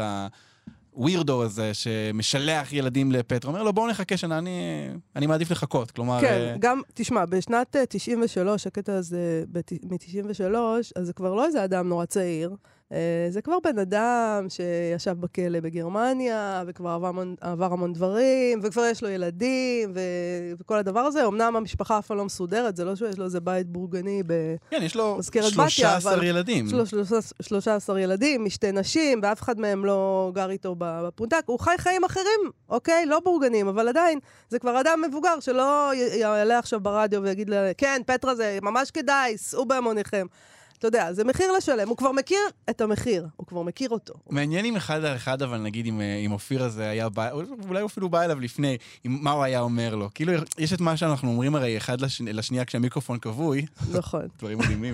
[0.94, 6.22] הווירדו הזה שמשלח ילדים לפטרה, אומר לו בואו נחכה שנה, אני- אני מעדיף לחכות, כלומר...
[6.22, 9.44] כן, אה, גם, תשמע, בשנת אה, 93, הקטע הזה
[9.84, 10.56] מ-93,
[10.96, 12.56] אז זה כבר לא איזה אדם נורא צעיר.
[12.92, 12.98] אה,
[13.30, 19.04] זה כבר בן אדם שישב בכלא בגרמניה, וכבר עבר המון, עבר המון דברים, וכבר יש
[19.04, 20.00] לו ילדים, ו...
[20.60, 21.25] וכל הדבר הזה.
[21.28, 24.34] אמנם המשפחה אף פעם לא מסודרת, זה לא שיש לו איזה בית בורגני ב...
[24.70, 26.66] כן, יש לו מזכרת בתיה, 13 אבל- ילדים.
[26.66, 31.44] יש לו שלושה- 13 ילדים, משתי נשים, ואף אחד מהם לא גר איתו בפונדק.
[31.46, 33.06] הוא חי חיים אחרים, אוקיי?
[33.06, 38.02] לא בורגנים, אבל עדיין, זה כבר אדם מבוגר שלא יעלה עכשיו ברדיו ויגיד לה, כן,
[38.06, 40.25] פטרה זה ממש כדאי, סעו בהמוניכם.
[40.84, 41.90] אתה יודע, זה מחיר לשלם.
[41.90, 44.13] הוא כבר מכיר את המחיר, הוא כבר מכיר אותו.
[44.30, 47.32] מעניין אם אחד על אחד, אבל נגיד אם, אה, אם אופיר הזה היה בא,
[47.68, 50.10] אולי הוא אפילו בא אליו לפני, עם מה הוא היה אומר לו.
[50.16, 54.22] כאילו, יש את מה שאנחנו אומרים הרי אחד לש, לשנייה כשהמיקרופון כבוי, נכון.
[54.40, 54.94] דברים מדהימים,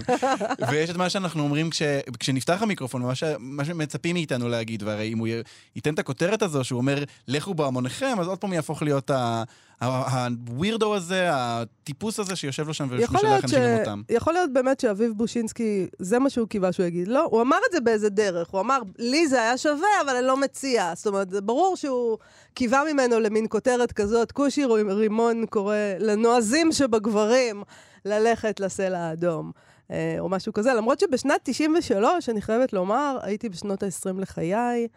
[0.71, 1.81] ויש את מה שאנחנו אומרים כש,
[2.19, 5.27] כשנפתח המיקרופון, מה, ש, מה שמצפים מאיתנו להגיד, והרי אם הוא
[5.75, 9.43] ייתן את הכותרת הזו, שהוא אומר, לכו בהמוניכם, אז עוד פעם יהפוך להיות ה-
[9.81, 13.25] הווירדו הזה, הטיפוס הזה שיושב לו שם ומשלח.
[13.43, 14.01] אנשים למותם.
[14.09, 17.07] יכול להיות באמת שאביב בושינסקי, זה מה שהוא קיווה שהוא יגיד.
[17.07, 18.49] לא, הוא אמר את זה באיזה דרך.
[18.49, 20.93] הוא אמר, לי זה היה שווה, אבל אני לא מציע.
[20.95, 22.17] זאת אומרת, זה ברור שהוא
[22.53, 27.63] קיווה ממנו למין כותרת כזאת, כושי רימון קורא לנועזים שבגברים
[28.05, 29.51] ללכת לסלע האדום.
[29.91, 34.87] אה, או משהו כזה, למרות שבשנת 93, אני חייבת לומר, הייתי בשנות ה-20 לחיי.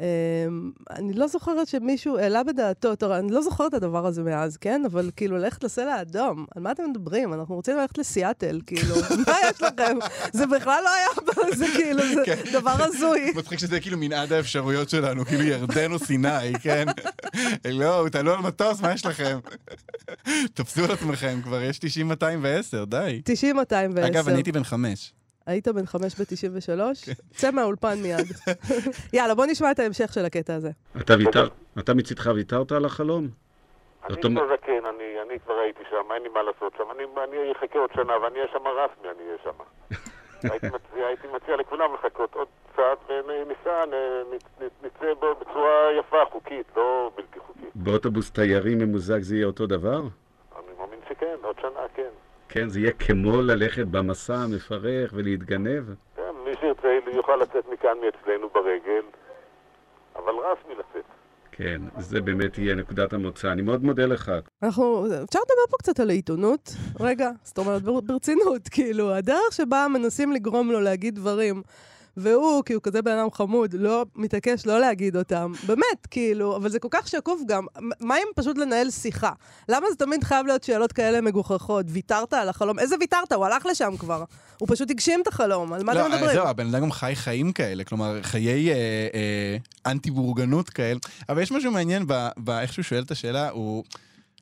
[0.00, 0.06] אה,
[0.90, 4.82] אני לא זוכרת שמישהו העלה בדעתו, תראה, אני לא זוכרת את הדבר הזה מאז, כן?
[4.86, 7.34] אבל כאילו, ללכת לסלע האדום, על מה אתם מדברים?
[7.34, 8.94] אנחנו רוצים ללכת לסיאטל, כאילו,
[9.26, 9.98] מה יש לכם?
[10.32, 11.08] זה בכלל לא היה,
[11.56, 12.42] זה כאילו, זה כן.
[12.52, 13.32] דבר הזוי.
[13.36, 16.86] מצחיק שזה כאילו מנעד האפשרויות שלנו, כאילו ירדן או סיני, כן?
[17.64, 19.38] לא, תעלו על מטוס, מה יש לכם?
[20.54, 23.22] תפסו על עצמכם כבר, יש 90-210, די.
[23.42, 24.06] 90-210.
[24.06, 25.12] אגב, אני הייתי בן חמש.
[25.46, 26.80] היית בן חמש ב-93?
[27.30, 28.26] צא מהאולפן מיד.
[29.16, 30.70] יאללה, בוא נשמע את ההמשך של הקטע הזה.
[31.00, 33.28] אתה ויתר, אתה מצידך ויתרת על החלום?
[34.04, 36.84] אני כבר זקן, אני, אני כבר הייתי שם, אין לי מה לעשות שם.
[36.94, 39.58] אני, אני אחכה עוד שנה ואני אהיה שם רסמי, אני אהיה שם.
[40.52, 43.84] הייתי, מציע, הייתי מציע לכולם לחכות עוד קצת וניסע,
[44.82, 47.70] נצא בצורה יפה, חוקית, לא בלתי חוקית.
[47.74, 50.00] באוטובוס תיירים ממוזג זה יהיה אותו דבר?
[50.56, 52.10] אני מאמין שכן, עוד שנה כן.
[52.56, 55.84] כן, זה יהיה כמו ללכת במסע המפרך ולהתגנב?
[56.16, 59.02] כן, מי שירצה יוכל לצאת מכאן מאצלנו ברגל,
[60.16, 61.04] אבל רסמי לצאת.
[61.52, 63.52] כן, זה באמת יהיה נקודת המוצא.
[63.52, 64.32] אני מאוד מודה לך.
[64.62, 66.70] אנחנו, אפשר לדבר פה קצת על העיתונות?
[67.00, 71.62] רגע, זאת אומרת, בר- ברצינות, כאילו, הדרך שבה מנסים לגרום לו להגיד דברים,
[72.16, 76.68] והוא, כי הוא כזה בן אדם חמוד, לא מתעקש לא להגיד אותם, באמת, כאילו, אבל
[76.68, 77.66] זה כל כך שקוף גם.
[78.00, 79.32] מה אם פשוט לנהל שיחה?
[79.68, 81.86] למה זה תמיד חייב להיות שאלות כאלה מגוחכות?
[81.88, 82.78] ויתרת על החלום?
[82.78, 83.32] איזה ויתרת?
[83.32, 84.24] הוא הלך לשם כבר.
[84.58, 86.34] הוא פשוט הגשים את החלום, על מה לא, אתם מדברים?
[86.34, 88.74] זהו, הבן אדם גם חי חיים כאלה, כלומר, חיי אה,
[89.14, 90.98] אה, אנטי-בורגנות כאלה.
[91.28, 93.84] אבל יש משהו מעניין באיך שהוא שואל את השאלה, הוא...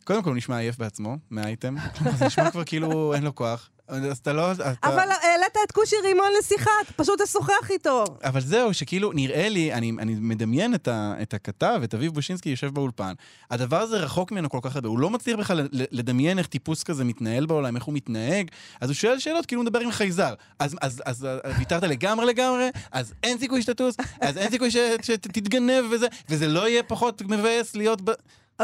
[0.04, 1.76] קודם כל הוא נשמע עייף בעצמו, מהאייטם.
[2.18, 3.70] זה נשמע כבר כאילו אין לו כוח.
[3.88, 4.52] אז אתה לא...
[4.52, 4.72] אתה...
[4.82, 8.04] אבל העלית את כושי רימון לשיחה, פשוט תשוחח איתו.
[8.24, 12.48] אבל זהו, שכאילו, נראה לי, אני, אני מדמיין את, ה, את הכתב, את אביב בושינסקי
[12.48, 13.12] יושב באולפן.
[13.50, 17.04] הדבר הזה רחוק ממנו כל כך הרבה, הוא לא מצליח בכלל לדמיין איך טיפוס כזה
[17.04, 20.34] מתנהל בעולם, איך הוא מתנהג, אז הוא שואל שאלות כאילו הוא מדבר עם חייזר.
[20.58, 24.70] אז, אז, אז, אז ויתרת לגמרי לגמרי, אז אין סיכוי שתטוס, אז אין סיכוי
[25.02, 28.10] שתתגנב וזה, וזה לא יהיה פחות מבאס להיות ב...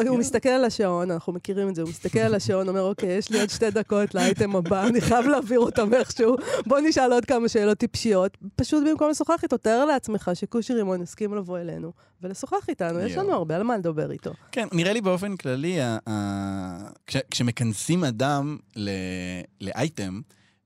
[0.09, 3.31] הוא מסתכל על השעון, אנחנו מכירים את זה, הוא מסתכל על השעון, אומר, אוקיי, יש
[3.31, 7.49] לי עוד שתי דקות לאייטם הבא, אני חייב להעביר אותם איכשהו, בוא נשאל עוד כמה
[7.49, 8.37] שאלות טיפשיות.
[8.57, 13.33] פשוט במקום לשוחח איתו, תאר לעצמך שכושי רימון הסכים לבוא אלינו ולשוחח איתנו, יש לנו.
[13.33, 14.31] הרבה על מה לדבר איתו.
[14.53, 18.91] כן, נראה לי באופן כללי, ה- ה- כש- כשמכנסים אדם ל-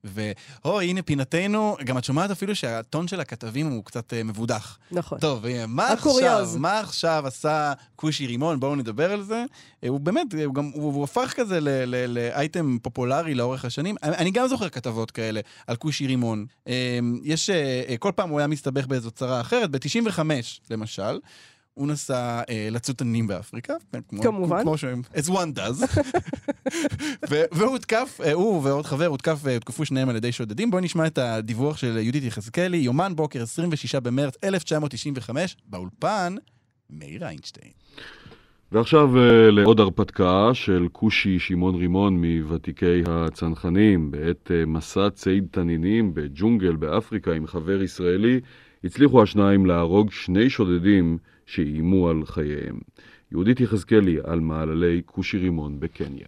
[0.05, 4.77] ואו, הנה פינתנו, גם את שומעת אפילו שהטון של הכתבים הוא קצת אה, מבודח.
[4.91, 5.19] נכון.
[5.19, 6.23] טוב, אה, מה הקוריוז.
[6.23, 8.59] עכשיו, מה עכשיו עשה כושי רימון?
[8.59, 9.43] בואו נדבר על זה.
[9.83, 11.59] אה, הוא באמת, הוא גם, הוא, הוא הפך כזה
[12.07, 13.95] לאייטם פופולרי לאורך השנים.
[14.03, 16.45] אני אני גם זוכר כתבות כאלה על כושי רימון.
[17.23, 17.49] יש,
[17.99, 19.71] כל פעם הוא היה מסתבך באיזו צרה אחרת.
[19.71, 20.19] ב-95,
[20.69, 21.19] למשל,
[21.75, 23.73] הוא נסע אה, לצוד תנינים באפריקה.
[23.91, 24.61] כן, כמו- כמובן.
[24.63, 25.99] כמו שהם, as one does.
[27.51, 30.71] והוא הותקף, אה, הוא ועוד חבר הותקף, אה, הותקפו שניהם על ידי שודדים.
[30.71, 36.35] בואו נשמע את הדיווח של יהודית יחזקאלי, יומן בוקר 26 במרץ 1995, באולפן,
[36.89, 37.71] מאיר איינשטיין.
[38.71, 44.11] ועכשיו אה, לעוד הרפתקה של כושי שמעון רימון מוותיקי הצנחנים.
[44.11, 48.39] בעת אה, מסע ציד תנינים בג'ונגל באפריקה עם חבר ישראלי,
[48.83, 52.79] הצליחו השניים להרוג שני שודדים שאיימו על חייהם.
[53.31, 56.27] יהודית יחזקאלי על מעללי כושי רימון בקניה.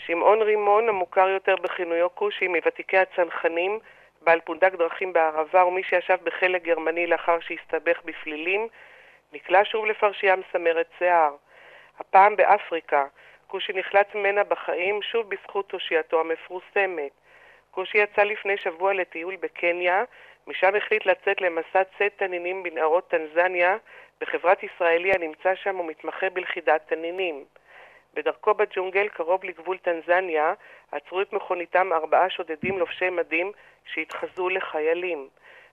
[0.00, 3.78] שמעון רימון, המוכר יותר בכינויו כושי, מוותיקי הצנחנים,
[4.22, 8.68] בעל פונדק דרכים בערבה, ומי שישב בחלק גרמני לאחר שהסתבך בפלילים,
[9.32, 11.34] נקלע שוב לפרשייה מסמרת שיער.
[11.98, 13.04] הפעם באפריקה.
[13.46, 17.12] כושי נחלץ ממנה בחיים שוב בזכות תושייתו המפורסמת.
[17.70, 20.04] כושי יצא לפני שבוע לטיול בקניה,
[20.46, 23.76] משם החליט לצאת למסע ציד תנינים בנהרות טנזניה,
[24.20, 27.44] בחברת ישראלי הנמצא שם ומתמחה בלכידת תנינים.
[28.14, 30.54] בדרכו בג'ונגל, קרוב לגבול טנזניה,
[30.92, 33.52] עצרו את מכוניתם ארבעה שודדים לובשי מדים
[33.84, 35.28] שהתחזו לחיילים.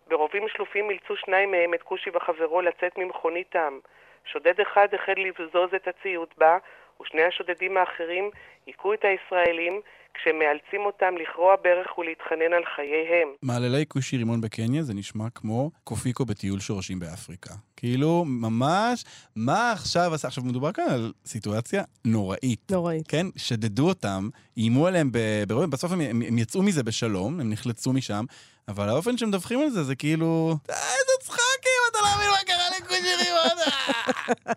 [0.07, 3.79] ברובים שלופים אילצו שניים מהם את כושי וחברו לצאת ממכוניתם.
[4.25, 6.57] שודד אחד החל לבזוז את הציוד בה,
[7.03, 8.29] ושני השודדים האחרים
[8.65, 9.81] היכו את הישראלים
[10.13, 13.27] כשהם מאלצים אותם לכרוע ברך ולהתחנן על חייהם.
[13.41, 17.53] מעללי כושי רימון בקניה זה נשמע כמו קופיקו בטיול שורשים באפריקה.
[17.77, 19.03] כאילו, ממש,
[19.35, 20.27] מה עכשיו עשה?
[20.27, 22.71] עכשיו, מדובר כאן על סיטואציה נוראית.
[22.71, 23.07] נוראית.
[23.07, 23.25] כן?
[23.35, 28.25] שדדו אותם, איימו עליהם ב- ברובים, בסוף הם, הם יצאו מזה בשלום, הם נחלצו משם,
[28.67, 30.57] אבל האופן שמדווחים על זה, זה כאילו...
[30.69, 32.69] "אה, איזה צחוקים, אתה לא מבין מה קרה
[33.17, 33.57] רימון.
[33.67, 34.53] אה."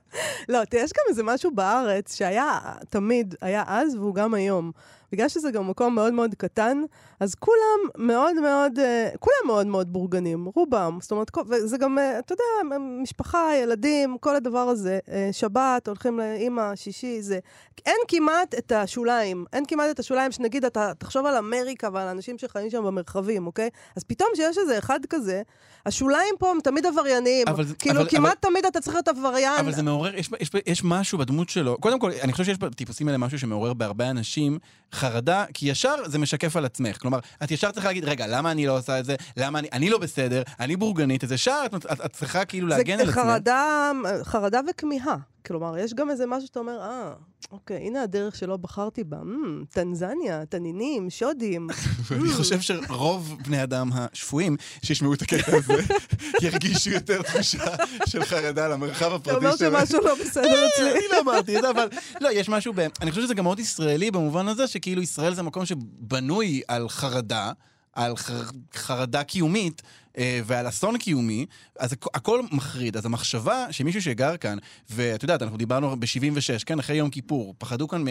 [0.52, 2.58] לא, יש גם איזה משהו בארץ שהיה
[2.90, 4.72] תמיד, היה אז והוא גם היום.
[5.12, 6.82] בגלל שזה גם מקום מאוד מאוד קטן,
[7.20, 10.98] אז כולם מאוד מאוד, אה, כולם מאוד מאוד בורגנים, רובם.
[11.00, 14.98] זאת אומרת, וזה גם, אה, אתה יודע, משפחה, ילדים, כל הדבר הזה.
[15.10, 17.38] אה, שבת, הולכים לאימא, שישי, זה.
[17.86, 19.44] אין כמעט את השוליים.
[19.52, 23.68] אין כמעט את השוליים שנגיד, אתה תחשוב על אמריקה ועל האנשים שחיים שם במרחבים, אוקיי?
[23.96, 25.42] אז פתאום שיש איזה אחד כזה,
[25.86, 27.48] השוליים פה הם תמיד עברייניים.
[27.48, 29.60] אבל כאילו, אבל- כמעט תמיד אתה צריך להיות עבריין.
[29.60, 31.76] אבל זה מעורר, יש, יש, יש משהו בדמות שלו.
[31.80, 34.58] קודם כל, אני חושב שיש בטיפוסים האלה משהו שמעורר בהרבה אנשים
[34.96, 36.98] חרדה, כי ישר זה משקף על עצמך.
[36.98, 39.16] כלומר, את ישר צריכה להגיד, רגע, למה אני לא עושה את זה?
[39.36, 40.42] למה אני, אני לא בסדר?
[40.60, 41.24] אני בורגנית.
[41.24, 43.22] אז ישר את, את, את צריכה כאילו להגן זה על עצמך.
[43.24, 45.16] חרדה, חרדה וכמיהה.
[45.46, 47.12] כלומר, יש גם איזה משהו שאתה אומר, אה,
[47.52, 49.16] אוקיי, הנה הדרך שלא בחרתי בה.
[49.22, 51.68] אמ, טנזניה, תנינים, שודים.
[52.06, 55.82] ואני חושב שרוב בני אדם השפויים שישמעו את הקטע הזה,
[56.46, 57.64] ירגישו יותר תחושה
[58.06, 59.86] של חרדה למרחב אתה הפרטי אומר שלהם.
[59.86, 60.92] שמשהו לא בסדר אצלי.
[60.92, 61.88] אני לא אמרתי את זה, אבל
[62.20, 62.86] לא, יש משהו ב...
[63.00, 67.52] אני חושב שזה גם מאוד ישראלי במובן הזה שכאילו ישראל זה מקום שבנוי על חרדה,
[67.92, 68.42] על חר...
[68.74, 69.82] חרדה קיומית.
[70.18, 71.46] אה, ועל אסון קיומי,
[71.78, 72.96] אז הכ- הכל מחריד.
[72.96, 74.58] אז המחשבה שמישהו שגר כאן,
[74.90, 78.04] ואת יודעת, אנחנו דיברנו ב-76, כן, אחרי יום כיפור, פחדו כאן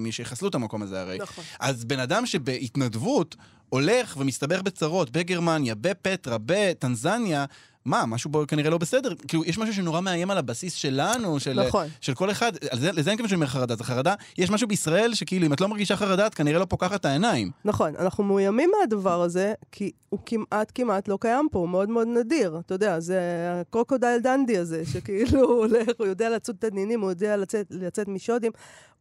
[0.00, 1.18] משיחסלו את המקום הזה הרי.
[1.18, 1.44] נכון.
[1.60, 3.36] אז בן אדם שבהתנדבות
[3.68, 7.44] הולך ומסתבך בצרות בגרמניה, בפטרה, בטנזניה,
[7.84, 9.14] מה, משהו בו כנראה לא בסדר?
[9.28, 11.86] כאילו, יש משהו שנורא מאיים על הבסיס שלנו, של, נכון.
[12.00, 15.14] של כל אחד, זה, לזה אין כמובן שאני אומר חרדה, זה חרדה, יש משהו בישראל
[15.14, 17.50] שכאילו, אם את לא מרגישה חרדה, את כנראה לא פוקחת את העיניים.
[17.64, 22.08] נכון, אנחנו מאוימים מהדבר הזה, כי הוא כמעט כמעט לא קיים פה, הוא מאוד מאוד
[22.08, 22.60] נדיר.
[22.66, 23.20] אתה יודע, זה
[23.60, 28.52] הקרוקודייל דנדי הזה, שכאילו הוא הולך, הוא יודע לצוד תנינים, הוא יודע לצאת, לצאת משודים.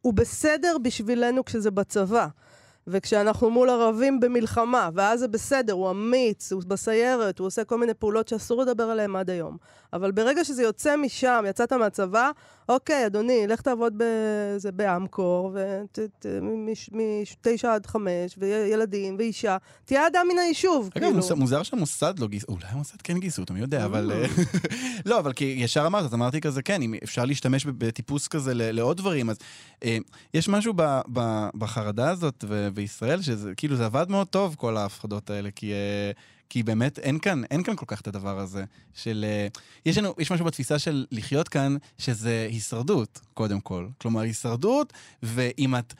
[0.01, 2.27] הוא בסדר בשבילנו כשזה בצבא.
[2.87, 7.93] וכשאנחנו מול ערבים במלחמה, ואז זה בסדר, הוא אמיץ, הוא בסיירת, הוא עושה כל מיני
[7.93, 9.57] פעולות שאסור לדבר עליהן עד היום.
[9.93, 12.31] אבל ברגע שזה יוצא משם, יצאת מהצבא,
[12.69, 15.55] אוקיי, אדוני, לך תעבוד בזה, באמקור,
[16.91, 21.15] מתשע עד חמש, וילדים, ואישה, תהיה אדם מן היישוב, אגב, כאילו.
[21.15, 24.11] מוס- מוזר שהמוסד לא גייסו, אולי המוסד כן גייסו אותם, מי יודע, אבל...
[24.11, 24.25] אה,
[25.05, 28.97] לא, אבל כי ישר אמרת, אז אמרתי כזה, כן, אם אפשר להשתמש בטיפוס כזה לעוד
[28.97, 29.37] דברים, אז
[29.83, 29.97] אה,
[30.33, 30.73] יש משהו
[31.57, 35.71] בחרדה הזאת בישראל, שזה כאילו, זה עבד מאוד טוב, כל ההפחדות האלה, כי...
[36.49, 39.25] כי באמת אין כאן, אין כאן כל כך את הדבר הזה של...
[39.27, 39.47] אה,
[39.85, 43.87] יש לנו, יש משהו בתפיסה של לחיות כאן, שזה הישרדות, קודם כל.
[43.97, 45.93] כלומר, הישרדות, ואם את...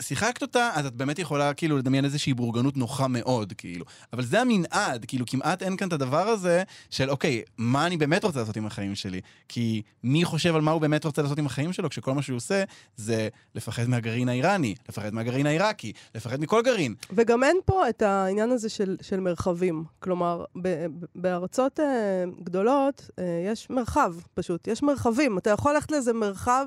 [0.00, 3.84] שיחקת אותה, אז את באמת יכולה כאילו לדמיין איזושהי בורגנות נוחה מאוד, כאילו.
[4.12, 8.24] אבל זה המנעד, כאילו כמעט אין כאן את הדבר הזה של אוקיי, מה אני באמת
[8.24, 9.20] רוצה לעשות עם החיים שלי?
[9.48, 12.36] כי מי חושב על מה הוא באמת רוצה לעשות עם החיים שלו, כשכל מה שהוא
[12.36, 12.64] עושה
[12.96, 16.94] זה לפחד מהגרעין האיראני, לפחד מהגרעין העיראקי, לפחד מכל גרעין.
[17.12, 19.84] וגם אין פה את העניין הזה של, של מרחבים.
[19.98, 24.68] כלומר, ב, בארצות אה, גדולות אה, יש מרחב, פשוט.
[24.68, 25.38] יש מרחבים.
[25.38, 26.66] אתה יכול ללכת לאיזה מרחב,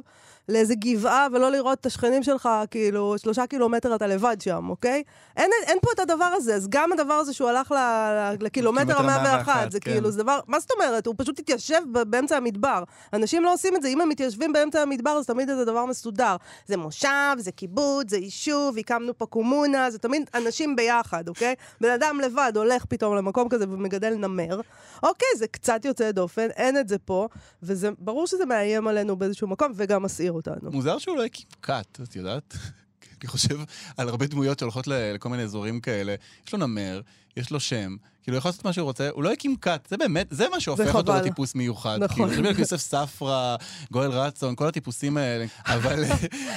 [0.50, 5.04] לאיזה גבעה, ולא לראות את השכנים שלך, כאילו, שלושה קילומטר אתה לבד שם, אוקיי?
[5.38, 6.56] אין, אין פה את הדבר הזה.
[6.56, 9.92] אז גם הדבר הזה שהוא הלך ל, ל, לקילומטר קילומטר המאה ואחת, 101, זה כן.
[9.92, 10.40] כאילו, זה דבר...
[10.48, 11.06] מה זאת אומרת?
[11.06, 12.84] הוא פשוט התיישב באמצע המדבר.
[13.14, 13.88] אנשים לא עושים את זה.
[13.88, 16.36] אם הם מתיישבים באמצע המדבר, אז תמיד זה דבר מסודר.
[16.66, 21.56] זה מושב, זה קיבוץ, זה יישוב, הקמנו פה קומונה, זה תמיד אנשים ביחד, אוקיי?
[21.82, 24.62] בן אדם לבד הולך פתאום למקום כזה ומגדל נמר.
[25.04, 27.28] אוקיי, זה קצת יוצא דופן, אין את זה פה,
[27.64, 30.72] וזה ברור שזה מאיים עלינו באיזשהו מקום, וגם מסעיר אותנו.
[30.72, 32.54] מוזר שהוא לא הקים כת, את יודעת?
[33.22, 33.60] אני חושב
[33.98, 36.16] על הרבה דמויות שהולכות לכל מיני אזורים כאלה.
[36.48, 37.02] יש לו נמר,
[37.38, 39.98] יש לו שם, כאילו, הוא יכול לעשות מה שהוא רוצה, הוא לא הקים כת, זה
[39.98, 41.16] באמת, זה מה שהופך אותו.
[41.16, 41.98] לטיפוס מיוחד.
[42.02, 42.08] נכון.
[42.16, 43.56] כאילו, חושבים על יוסף ספרא,
[43.92, 46.04] גואל רצון, כל הטיפוסים האלה, אבל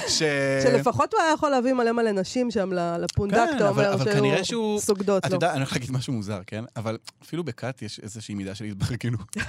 [0.07, 0.23] ש...
[0.63, 4.13] שלפחות הוא היה יכול להביא מלא מלא נשים שם לפונדק, כן, אתה אבל- אומר, אבל
[4.13, 4.79] כנראה שהוא...
[4.79, 5.35] סוגדות אתה לו.
[5.35, 6.63] יודע, אני הולך להגיד משהו מוזר, כן?
[6.75, 9.35] אבל אפילו בכת יש איזושהי מידה של התברגנות.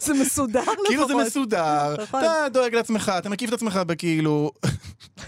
[0.00, 0.86] זה מסודר לפחות.
[0.88, 2.20] כאילו זה מסודר, נכון.
[2.20, 4.50] אתה דואג לעצמך, אתה מקיף את עצמך בכאילו...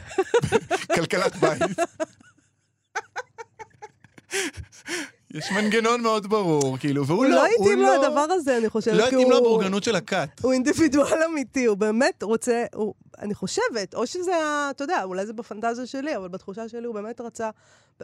[0.95, 1.63] כלכלת בית.
[5.35, 7.31] יש מנגנון מאוד ברור, כאילו, והוא הוא לא...
[7.37, 8.95] לא הוא התאים לו לא- הדבר הזה, אני חושבת.
[8.95, 10.29] לא כי התאים לו הוא- הבורגנות של הכת.
[10.43, 15.27] הוא אינדיבידואל אמיתי, הוא באמת רוצה, הוא, אני חושבת, או שזה, ה- אתה יודע, אולי
[15.27, 17.51] זה בפנטזיה שלי, אבל בתחושה שלי הוא באמת רצה,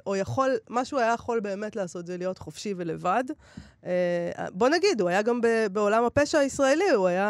[0.06, 3.24] או יכול, מה שהוא היה יכול באמת לעשות זה להיות חופשי ולבד.
[3.86, 3.90] אה,
[4.52, 5.40] בוא נגיד, הוא היה גם
[5.72, 7.24] בעולם הפשע הישראלי, הוא היה,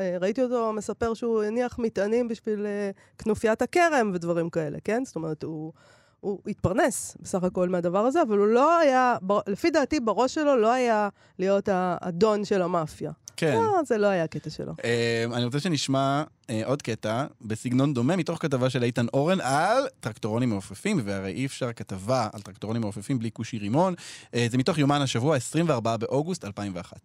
[0.00, 5.02] אה, ראיתי אותו מספר שהוא הניח מטענים בשביל אה, כנופיית הכרם ודברים כאלה, כן?
[5.04, 5.72] זאת אומרת, הוא...
[6.20, 10.56] הוא התפרנס בסך הכל מהדבר הזה, אבל הוא לא היה, בר- לפי דעתי, בראש שלו
[10.56, 13.10] לא היה להיות האדון של המאפיה.
[13.36, 13.54] כן.
[13.54, 14.72] לא, זה לא היה הקטע שלו.
[14.84, 19.86] אה, אני רוצה שנשמע אה, עוד קטע בסגנון דומה מתוך כתבה של איתן אורן על
[20.00, 23.94] טרקטורונים מעופפים, והרי אי אפשר כתבה על טרקטורונים מעופפים בלי כושי רימון.
[24.34, 26.96] אה, זה מתוך יומן השבוע, 24 באוגוסט 2001.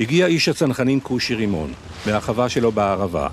[0.00, 1.72] הגיע איש הצנחנים כושי רימון,
[2.06, 3.28] מהחווה שלו בערבה.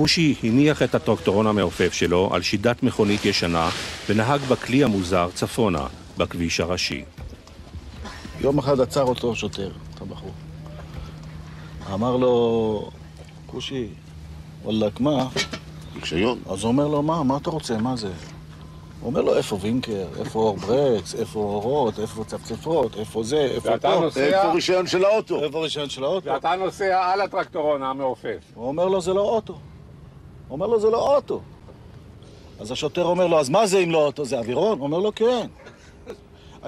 [0.00, 3.70] כושי הניח את הטרקטורון המעופף שלו על שידת מכונית ישנה
[4.08, 5.86] ונהג בכלי המוזר צפונה,
[6.18, 7.04] בכביש הראשי.
[8.40, 10.30] יום אחד עצר אותו שוטר, את הבחור.
[11.94, 12.90] אמר לו,
[13.46, 13.86] כושי,
[14.64, 15.28] וואלכ, מה?
[16.00, 16.38] רישיון.
[16.50, 18.08] אז הוא אומר לו, מה, מה אתה רוצה, מה זה?
[19.00, 23.70] הוא אומר לו, איפה וינקר, איפה אור ברקס, איפה אורות, איפה צפצפות, איפה זה, איפה
[23.70, 25.44] ואתה פה, נוסע- איפה רישיון של האוטו?
[25.44, 26.30] איפה רישיון של האוטו?
[26.30, 28.38] ואתה נוסע על הטרקטורון המעופף.
[28.54, 29.58] הוא אומר לו, זה לא אוטו.
[30.50, 31.40] הוא אומר לו, זה לא אוטו.
[32.60, 34.24] אז השוטר אומר לו, אז מה זה אם לא אוטו?
[34.24, 34.78] זה אווירון?
[34.78, 35.46] הוא אומר לו, כן.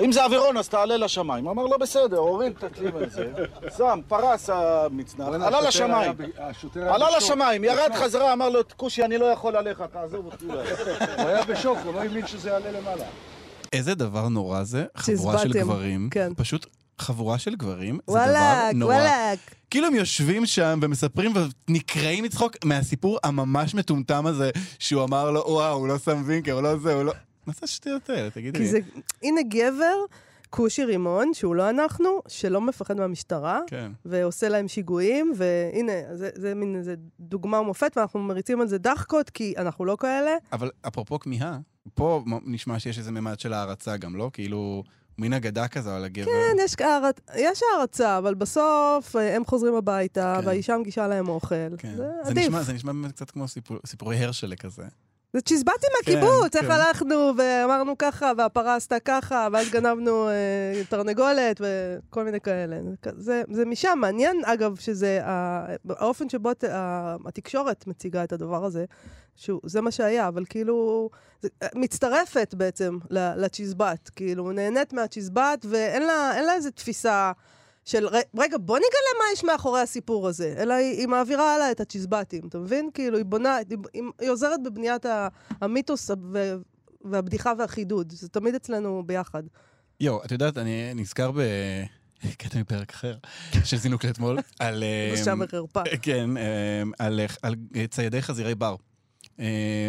[0.04, 1.44] אם זה אווירון, אז תעלה לשמיים.
[1.44, 3.32] הוא אמר לו, בסדר, הוריד את הכלי הזה,
[3.76, 6.12] שם, פרס המצנח, עלה לשמיים.
[6.76, 10.44] עלה לשמיים, ירד חזרה, אמר לו, כושי, אני לא יכול עליך, תעזוב אותי.
[10.44, 13.04] הוא היה בשוק, הוא לא האמין שזה יעלה למעלה.
[13.72, 16.32] איזה דבר נורא זה, חבורה של גברים, כן.
[16.36, 16.66] פשוט
[17.02, 18.94] חבורה של גברים, זה דבר נורא.
[18.94, 19.40] וואלכ.
[19.70, 21.32] כאילו הם יושבים שם ומספרים
[21.68, 26.62] ונקרעים מצחוק מהסיפור הממש מטומטם הזה, שהוא אמר לו, וואו, הוא לא שם וינקר, הוא
[26.62, 27.12] לא זה, הוא לא...
[27.46, 28.30] מה זה השטויות האלה?
[28.30, 28.70] תגידי כי לי.
[28.70, 28.78] זה,
[29.22, 29.94] הנה גבר,
[30.50, 33.92] כושי רימון, שהוא לא אנחנו, שלא מפחד מהמשטרה, כן.
[34.04, 39.30] ועושה להם שיגועים, והנה, זה, זה מין איזה דוגמה ומופת, ואנחנו מריצים על זה דחקות,
[39.30, 40.30] כי אנחנו לא כאלה.
[40.52, 41.58] אבל אפרופו כמיהה,
[41.94, 44.30] פה נשמע שיש איזה ממד של הערצה גם, לא?
[44.32, 44.82] כאילו,
[45.18, 46.24] מין אגדה כזו על הגבר.
[46.24, 50.46] כן, יש, הערת, יש הערצה, אבל בסוף אה, הם חוזרים הביתה, כן.
[50.46, 51.76] והאישה מגישה להם אוכל.
[51.78, 51.94] כן.
[51.96, 52.48] זה זה עדיף.
[52.48, 54.82] נשמע, זה נשמע באמת קצת כמו סיפור, סיפורי הרשלה כזה.
[55.32, 56.70] זה צ'יזבטי כן, מהקיבוץ, איך כן.
[56.70, 62.78] הלכנו ואמרנו ככה, והפרה עשתה ככה, ואז גנבנו אה, תרנגולת וכל מיני כאלה.
[63.52, 63.98] זה משם.
[64.00, 65.20] מעניין, אגב, שזה
[65.88, 66.50] האופן שבו
[67.24, 68.84] התקשורת מציגה את הדבר הזה,
[69.36, 71.10] שזה מה שהיה, אבל כאילו,
[71.42, 74.10] זה, מצטרפת בעצם לצ'יזבט.
[74.16, 77.32] כאילו, נהנית מהצ'יזבט, ואין לה, איזו תפיסה...
[77.84, 80.54] של רגע, בוא נגלה מה יש מאחורי הסיפור הזה.
[80.58, 82.90] אלא היא, היא מעבירה הלאה את הצ'יזבטים, אתה מבין?
[82.94, 83.78] כאילו, היא בונה, היא,
[84.20, 85.06] היא, עוזרת בבניית
[85.60, 86.54] המיתוס ו,
[87.04, 88.12] והבדיחה והחידוד.
[88.12, 89.42] זה תמיד אצלנו ביחד.
[90.00, 91.40] יואו, את יודעת, אני נזכר ב...
[92.38, 93.14] קטע מפרק אחר
[93.64, 94.84] של זינוק לאתמול, על...
[95.16, 95.82] בושה אמ, וחרפה.
[96.02, 97.54] כן, אמ, על, על
[97.90, 98.76] ציידי חזירי בר.
[99.38, 99.44] אמ,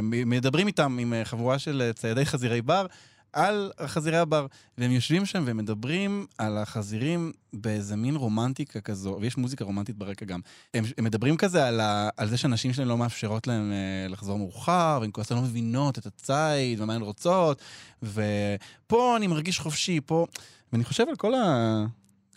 [0.10, 2.86] מדברים איתם, עם חבורה של ציידי חזירי בר,
[3.33, 4.47] על חזירי הבר.
[4.77, 10.39] והם יושבים שם ומדברים על החזירים באיזה מין רומנטיקה כזו, ויש מוזיקה רומנטית ברקע גם.
[10.73, 14.37] הם, הם מדברים כזה על, ה, על זה שהנשים שלהם לא מאפשרות להם אה, לחזור
[14.37, 17.61] מאוחר, והן כל לא מבינות את הציד ומה הן רוצות,
[18.03, 20.25] ופה אני מרגיש חופשי, פה...
[20.73, 21.85] ואני חושב על כל, ה,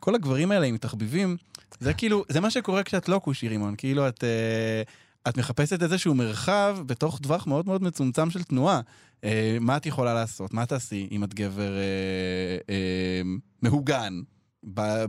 [0.00, 1.36] כל הגברים האלה עם תחביבים,
[1.80, 4.24] זה כאילו, זה מה שקורה כשאת לא כושי רימון, כאילו את...
[4.24, 4.82] אה,
[5.28, 8.80] את מחפשת איזשהו מרחב בתוך טווח מאוד מאוד מצומצם של תנועה.
[9.24, 10.54] אה, מה את יכולה לעשות?
[10.54, 13.22] מה תעשי אם את גבר אה, אה,
[13.62, 14.20] מהוגן,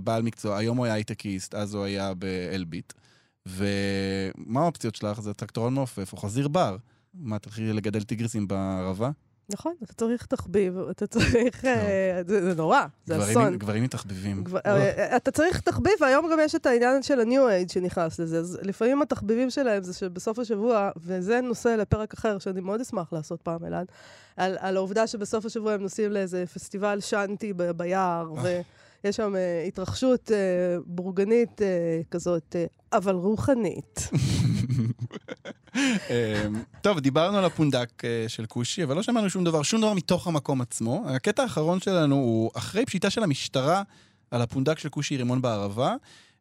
[0.04, 0.58] בעל מקצוע?
[0.58, 2.93] היום הוא היה הייטקיסט, אז הוא היה באלביט.
[3.46, 5.20] ומה האופציות שלך?
[5.20, 6.78] זה טרקטורון מעופף או חזיר בר.
[7.13, 9.12] מה, תתחילי לגדל טיגריסים בערבה?
[9.50, 11.66] נכון, אתה צריך תחביב, אתה צריך...
[11.66, 13.58] אה, זה נורא, זה אסון.
[13.58, 14.44] גברים עם תחביבים.
[14.44, 17.26] גבר- אה, אתה צריך תחביב, והיום גם יש את העניין של ה-new
[17.68, 18.40] age שנכנס לזה.
[18.40, 23.42] אז לפעמים התחביבים שלהם זה שבסוף השבוע, וזה נושא לפרק אחר שאני מאוד אשמח לעשות
[23.42, 23.86] פעם, אלעד,
[24.38, 30.38] על, העובדה שבסוף השבוע הם נוסעים לאיזה פסטיבל שאנטי ביער, ויש שם אה, התרחשות אה,
[30.86, 31.68] בורגנית אה,
[32.12, 32.66] כזאת, אה,
[32.98, 34.00] אבל רוחנית.
[35.78, 39.94] אמ, טוב, דיברנו על הפונדק אה, של כושי, אבל לא שמענו שום דבר, שום דבר
[39.94, 41.04] מתוך המקום עצמו.
[41.08, 43.82] הקטע האחרון שלנו הוא אחרי פשיטה של המשטרה
[44.32, 45.96] על הפונדק של כושי רימון בערבה.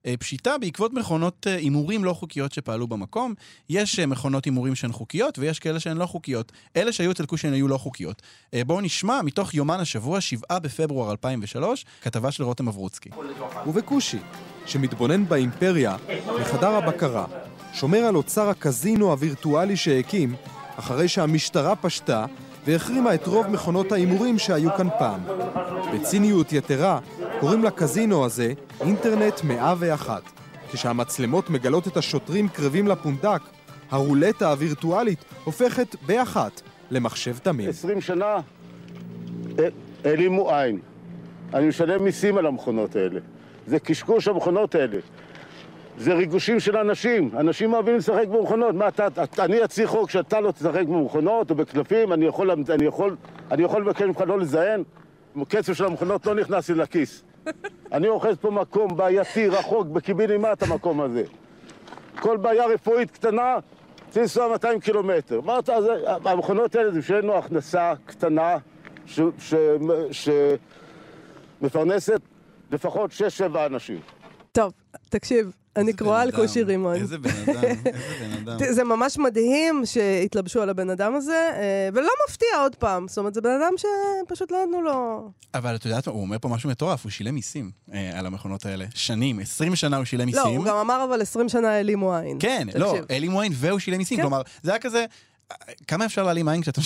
[0.06, 3.34] אה, פשיטה בעקבות מכונות אה, הימורים לא חוקיות שפעלו במקום.
[3.68, 6.52] יש מכונות הימורים שהן חוקיות ויש כאלה שהן לא חוקיות.
[6.76, 8.22] אלה שהיו אצל כושי הן היו לא חוקיות.
[8.66, 13.10] בואו נשמע מתוך יומן השבוע, 7 בפברואר 2003, כתבה של רותם אברוצקי.
[13.66, 14.18] ובכושי,
[14.66, 15.96] שמתבונן באימפריה,
[16.40, 17.26] מחדר הבקרה,
[17.76, 20.34] שומר על אוצר הקזינו הווירטואלי שהקים,
[20.76, 22.26] אחרי שהמשטרה פשטה
[22.66, 25.20] והחרימה את רוב מכונות ההימורים שהיו כאן פעם.
[25.94, 26.98] בציניות יתרה,
[27.40, 30.22] קוראים לקזינו הזה אינטרנט 101.
[30.72, 33.42] כשהמצלמות מגלות את השוטרים קרבים לפונדק,
[33.90, 36.60] הרולטה הווירטואלית הופכת באחת
[36.90, 37.68] למחשב תמים.
[37.68, 38.36] 20 שנה
[39.58, 39.68] אה,
[40.04, 40.80] העלימו עין.
[41.54, 43.20] אני משלם מיסים על המכונות האלה.
[43.66, 44.98] זה קשקוש המכונות האלה.
[45.98, 47.30] זה ריגושים של אנשים.
[47.36, 48.74] אנשים אוהבים לשחק במכונות.
[48.74, 52.84] מה אתה, אתה- אני אציע חוק שאתה לא תשחק במכונות או בקלפים, אני יכול, אני
[52.84, 53.16] יכול,
[53.50, 54.82] אני יכול לבקש ממך לא לזיין?
[55.48, 57.22] כסף של המכונות לא נכנס לי לכיס.
[57.92, 61.22] אני אוחז פה מקום בעייתי, רחוק, בקיבינימט המקום הזה.
[62.20, 63.56] כל בעיה רפואית קטנה,
[64.10, 65.40] צריך לנסוע 200 קילומטר.
[65.40, 65.88] מה אתה, זה,
[66.24, 68.56] המכונות האלה זה בשבילנו הכנסה קטנה
[69.06, 69.54] ש, ש,
[70.10, 70.28] ש,
[71.62, 72.20] מפרנסת
[72.72, 73.10] לפחות
[73.54, 74.00] 6-7 אנשים.
[74.52, 74.72] טוב,
[75.08, 76.94] תקשיב, אני קרואה על כושי רימון.
[76.94, 78.72] איזה בן אדם, איזה בן אדם.
[78.72, 83.08] זה ממש מדהים שהתלבשו על הבן אדם הזה, אה, ולא מפתיע עוד פעם.
[83.08, 85.28] זאת אומרת, זה בן אדם שפשוט לא נתנו לו...
[85.54, 88.66] אבל את יודעת מה, הוא אומר פה משהו מטורף, הוא שילם מיסים אה, על המכונות
[88.66, 88.84] האלה.
[88.94, 90.56] שנים, 20 שנה הוא שילם לא, מיסים.
[90.56, 92.36] הוא גם אמר אבל 20 שנה העלימו עין.
[92.40, 92.68] כן.
[92.74, 94.16] לא, העלימו עין והוא שילם מיסים.
[94.16, 94.22] כן.
[94.22, 95.04] כלומר, זה היה כזה...
[95.86, 96.80] כמה אפשר להעלים עין כשאתה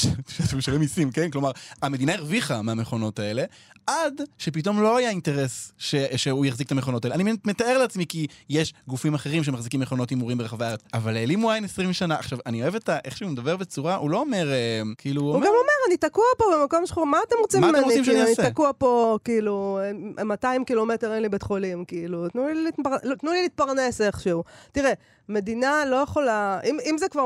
[0.57, 1.31] משלם מיסים, כן?
[1.31, 1.51] כלומר,
[1.83, 3.45] המדינה הרוויחה מהמכונות האלה,
[3.87, 7.15] עד שפתאום לא היה אינטרס ש, שהוא יחזיק את המכונות האלה.
[7.15, 11.65] אני מתאר לעצמי כי יש גופים אחרים שמחזיקים מכונות הימורים ברחבי הארץ, אבל העלימו עין
[11.65, 12.15] 20 שנה.
[12.15, 12.99] עכשיו, אני אוהב את ה...
[13.05, 15.47] איך שהוא מדבר בצורה, הוא לא אומר, אה, כאילו, הוא הוא אומר...
[15.47, 17.87] גם אומר, אני תקוע פה במקום שחור, מה אתם רוצים מה אתם ממני?
[17.89, 18.43] רוצים שאני כאילו, אעשה?
[18.43, 19.79] אני תקוע פה, כאילו,
[20.19, 22.99] אה, 200 קילומטר אין לי בית חולים, כאילו, תנו לי, להתפר...
[22.99, 24.45] תנו לי להתפרנס איכשהו.
[24.73, 24.93] תראה,
[25.29, 27.23] מדינה לא יכולה, אם, אם זה כבר...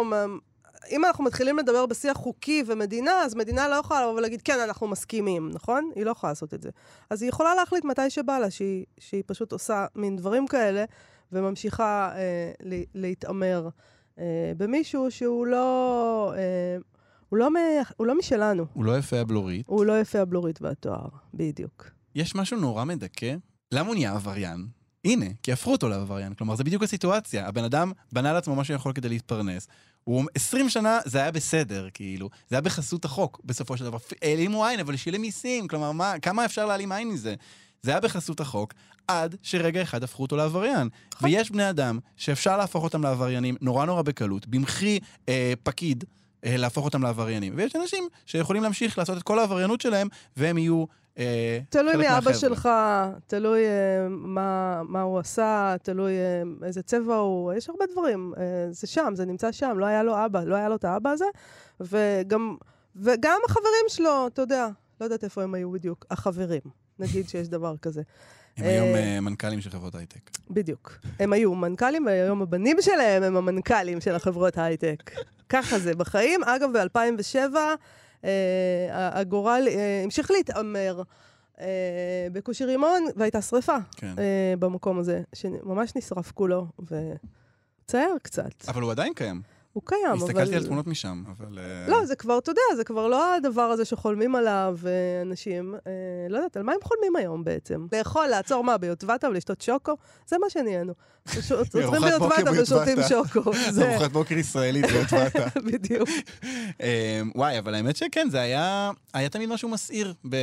[0.91, 4.89] אם אנחנו מתחילים לדבר בשיח חוקי ומדינה, אז מדינה לא יכולה לבוא ולהגיד, כן, אנחנו
[4.89, 5.91] מסכימים, נכון?
[5.95, 6.71] היא לא יכולה לעשות את זה.
[7.11, 10.85] אז היא יכולה להחליט מתי שבא לה, שהיא, שהיא פשוט עושה מין דברים כאלה,
[11.33, 12.53] וממשיכה אה,
[12.95, 13.69] להתעמר
[14.19, 16.33] אה, במישהו שהוא לא...
[16.37, 16.77] אה,
[17.29, 17.57] הוא לא, מ...
[17.97, 18.67] הוא לא משלנו.
[18.73, 19.67] הוא לא יפה הבלורית.
[19.69, 21.91] הוא לא יפה הבלורית והתואר, בדיוק.
[22.15, 23.35] יש משהו נורא מדכא.
[23.73, 24.67] למה הוא נהיה עבריין?
[25.05, 26.35] הנה, כי הפכו אותו לעבריין.
[26.35, 27.49] כלומר, זה בדיוק הסיטואציה.
[27.49, 29.69] הבן אדם בנה לעצמו מה שיכול כדי להתפרנס.
[30.05, 32.31] הוא 20 שנה זה היה בסדר, כאילו.
[32.49, 33.99] זה היה בחסות החוק, בסופו של דבר.
[34.23, 35.69] העלימו עין, אבל שילם מיסים.
[35.69, 37.35] כלומר, מה, כמה אפשר להעלים עין מזה?
[37.83, 38.75] זה היה בחסות החוק,
[39.09, 40.89] עד שרגע אחד הפכו אותו לעבריין.
[41.23, 46.05] ויש בני אדם שאפשר להפוך אותם לעבריינים נורא נורא בקלות, במחי אה, פקיד,
[46.45, 47.53] אה, להפוך אותם לעבריינים.
[47.57, 50.85] ויש אנשים שיכולים להמשיך לעשות את כל העבריינות שלהם, והם יהיו
[51.69, 52.33] תלוי חלק מי אבא.
[52.33, 52.69] שלך,
[53.27, 58.33] תלוי אה, מה, מה הוא עשה, תלוי אה, איזה צבע הוא, יש הרבה דברים.
[58.37, 61.11] אה, זה שם, זה נמצא שם, לא היה לו אבא, לא היה לו את האבא
[61.11, 61.25] הזה,
[61.81, 62.57] וגם,
[62.97, 64.69] וגם החברים שלו, אתה יודע,
[65.01, 66.63] לא יודעת איפה הם היו בדיוק, החברים,
[66.99, 68.03] נגיד שיש דבר כזה.
[68.57, 70.31] הם היום אה, אה, מנכ"לים של חברות הייטק.
[70.51, 70.99] בדיוק.
[71.19, 75.11] הם היו מנכ"לים, והיום הבנים שלהם הם המנכ"לים של החברות הייטק.
[75.49, 76.45] ככה זה בחיים.
[76.45, 77.75] אגב, ב-2007 אה,
[78.91, 81.03] הגורל אה, המשיך להתעמר
[81.61, 81.67] אה,
[82.33, 84.15] בכושי רימון, והייתה שריפה כן.
[84.19, 88.69] אה, במקום הזה, שממש נשרף כולו, ומצער קצת.
[88.69, 89.54] אבל הוא עדיין קיים.
[89.75, 90.17] הוא קיים, אבל...
[90.17, 91.59] הסתכלתי על תמונות משם, אבל...
[91.59, 94.91] אה, לא, זה כבר, אתה יודע, זה כבר לא הדבר הזה שחולמים עליו אה,
[95.23, 95.75] אנשים.
[95.87, 95.91] אה,
[96.29, 97.87] לא יודעת, על מה הם חולמים היום בעצם?
[97.93, 99.93] לאכול, לעצור מה, ביוטבתה ולשתות שוקו?
[100.27, 100.93] זה מה שנהיינו.
[101.51, 102.99] עוצרים ביוטבתה ושותים.
[103.09, 103.53] שוקו.
[103.71, 105.47] זה- ארוחת בוקר ישראלית ביוטבתה.
[105.73, 106.09] בדיוק.
[106.81, 110.37] אה, וואי, אבל האמת שכן, זה היה, היה תמיד משהו מסעיר ב,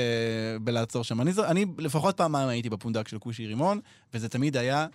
[0.61, 1.21] בלעצור שם.
[1.21, 3.79] אני, לפחות פעמיים הייתי בפונדק של כושי רימון,
[4.13, 4.87] וזה תמיד היה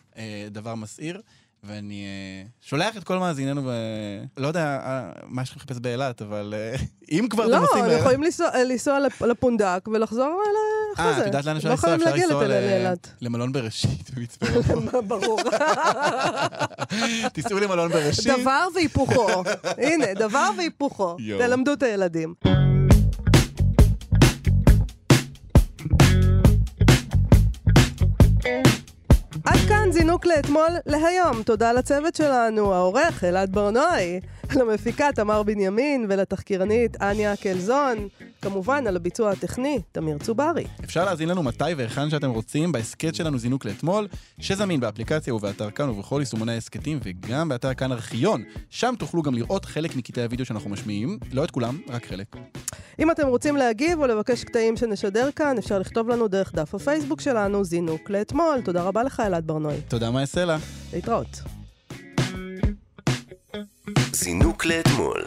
[0.50, 1.20] דבר מסעיר.
[1.66, 3.70] ואני אה, שולח את כל מאזיננו, ו...
[4.36, 6.76] לא יודע אה, מה יש לך לחפש באילת, אבל אה,
[7.10, 7.84] אם כבר אתם לא, נוסעים...
[7.84, 11.20] הם לאילת- יכולים לנסוע- לנסוע לפ- לפונדק ולחזור אל- אחרי אה.
[11.20, 11.94] את יודעת לאן אפשר לא לנסוע?
[11.94, 13.08] אפשר לנסוע לתל ל- אילת.
[13.20, 14.88] למלון בראשית במצפה רמון.
[15.08, 15.40] ברור.
[17.32, 18.26] תיסעו למלון בראשית.
[18.40, 19.42] דבר והיפוכו.
[19.78, 21.16] הנה, דבר והיפוכו.
[21.38, 22.34] תלמדו את הילדים.
[29.98, 31.42] זינוק לאתמול להיום.
[31.42, 34.20] תודה לצוות שלנו, העורך אלעד ברנועי,
[34.56, 38.08] למפיקה תמר בנימין ולתחקירנית אניה קלזון.
[38.46, 40.64] כמובן, על הביצוע הטכני, תמיר צוברי.
[40.84, 44.08] אפשר להאזין לנו מתי והיכן שאתם רוצים בהסכת שלנו זינוק לאתמול,
[44.40, 48.42] שזמין באפליקציה ובאתר כאן ובכל יישומוני ההסכתים וגם באתר כאן ארכיון.
[48.70, 52.36] שם תוכלו גם לראות חלק מקטעי הוידאו שאנחנו משמיעים, לא את כולם, רק חלק.
[52.98, 57.20] אם אתם רוצים להגיב או לבקש קטעים שנשדר כאן, אפשר לכתוב לנו דרך דף הפייסבוק
[57.20, 58.60] שלנו, זינוק לאתמול.
[58.64, 59.80] תודה רבה לך, אלעד ברנועי.
[59.88, 60.58] תודה מה אעשה לה.
[60.92, 61.42] להתראות.
[64.12, 65.24] זינוק לאתמול.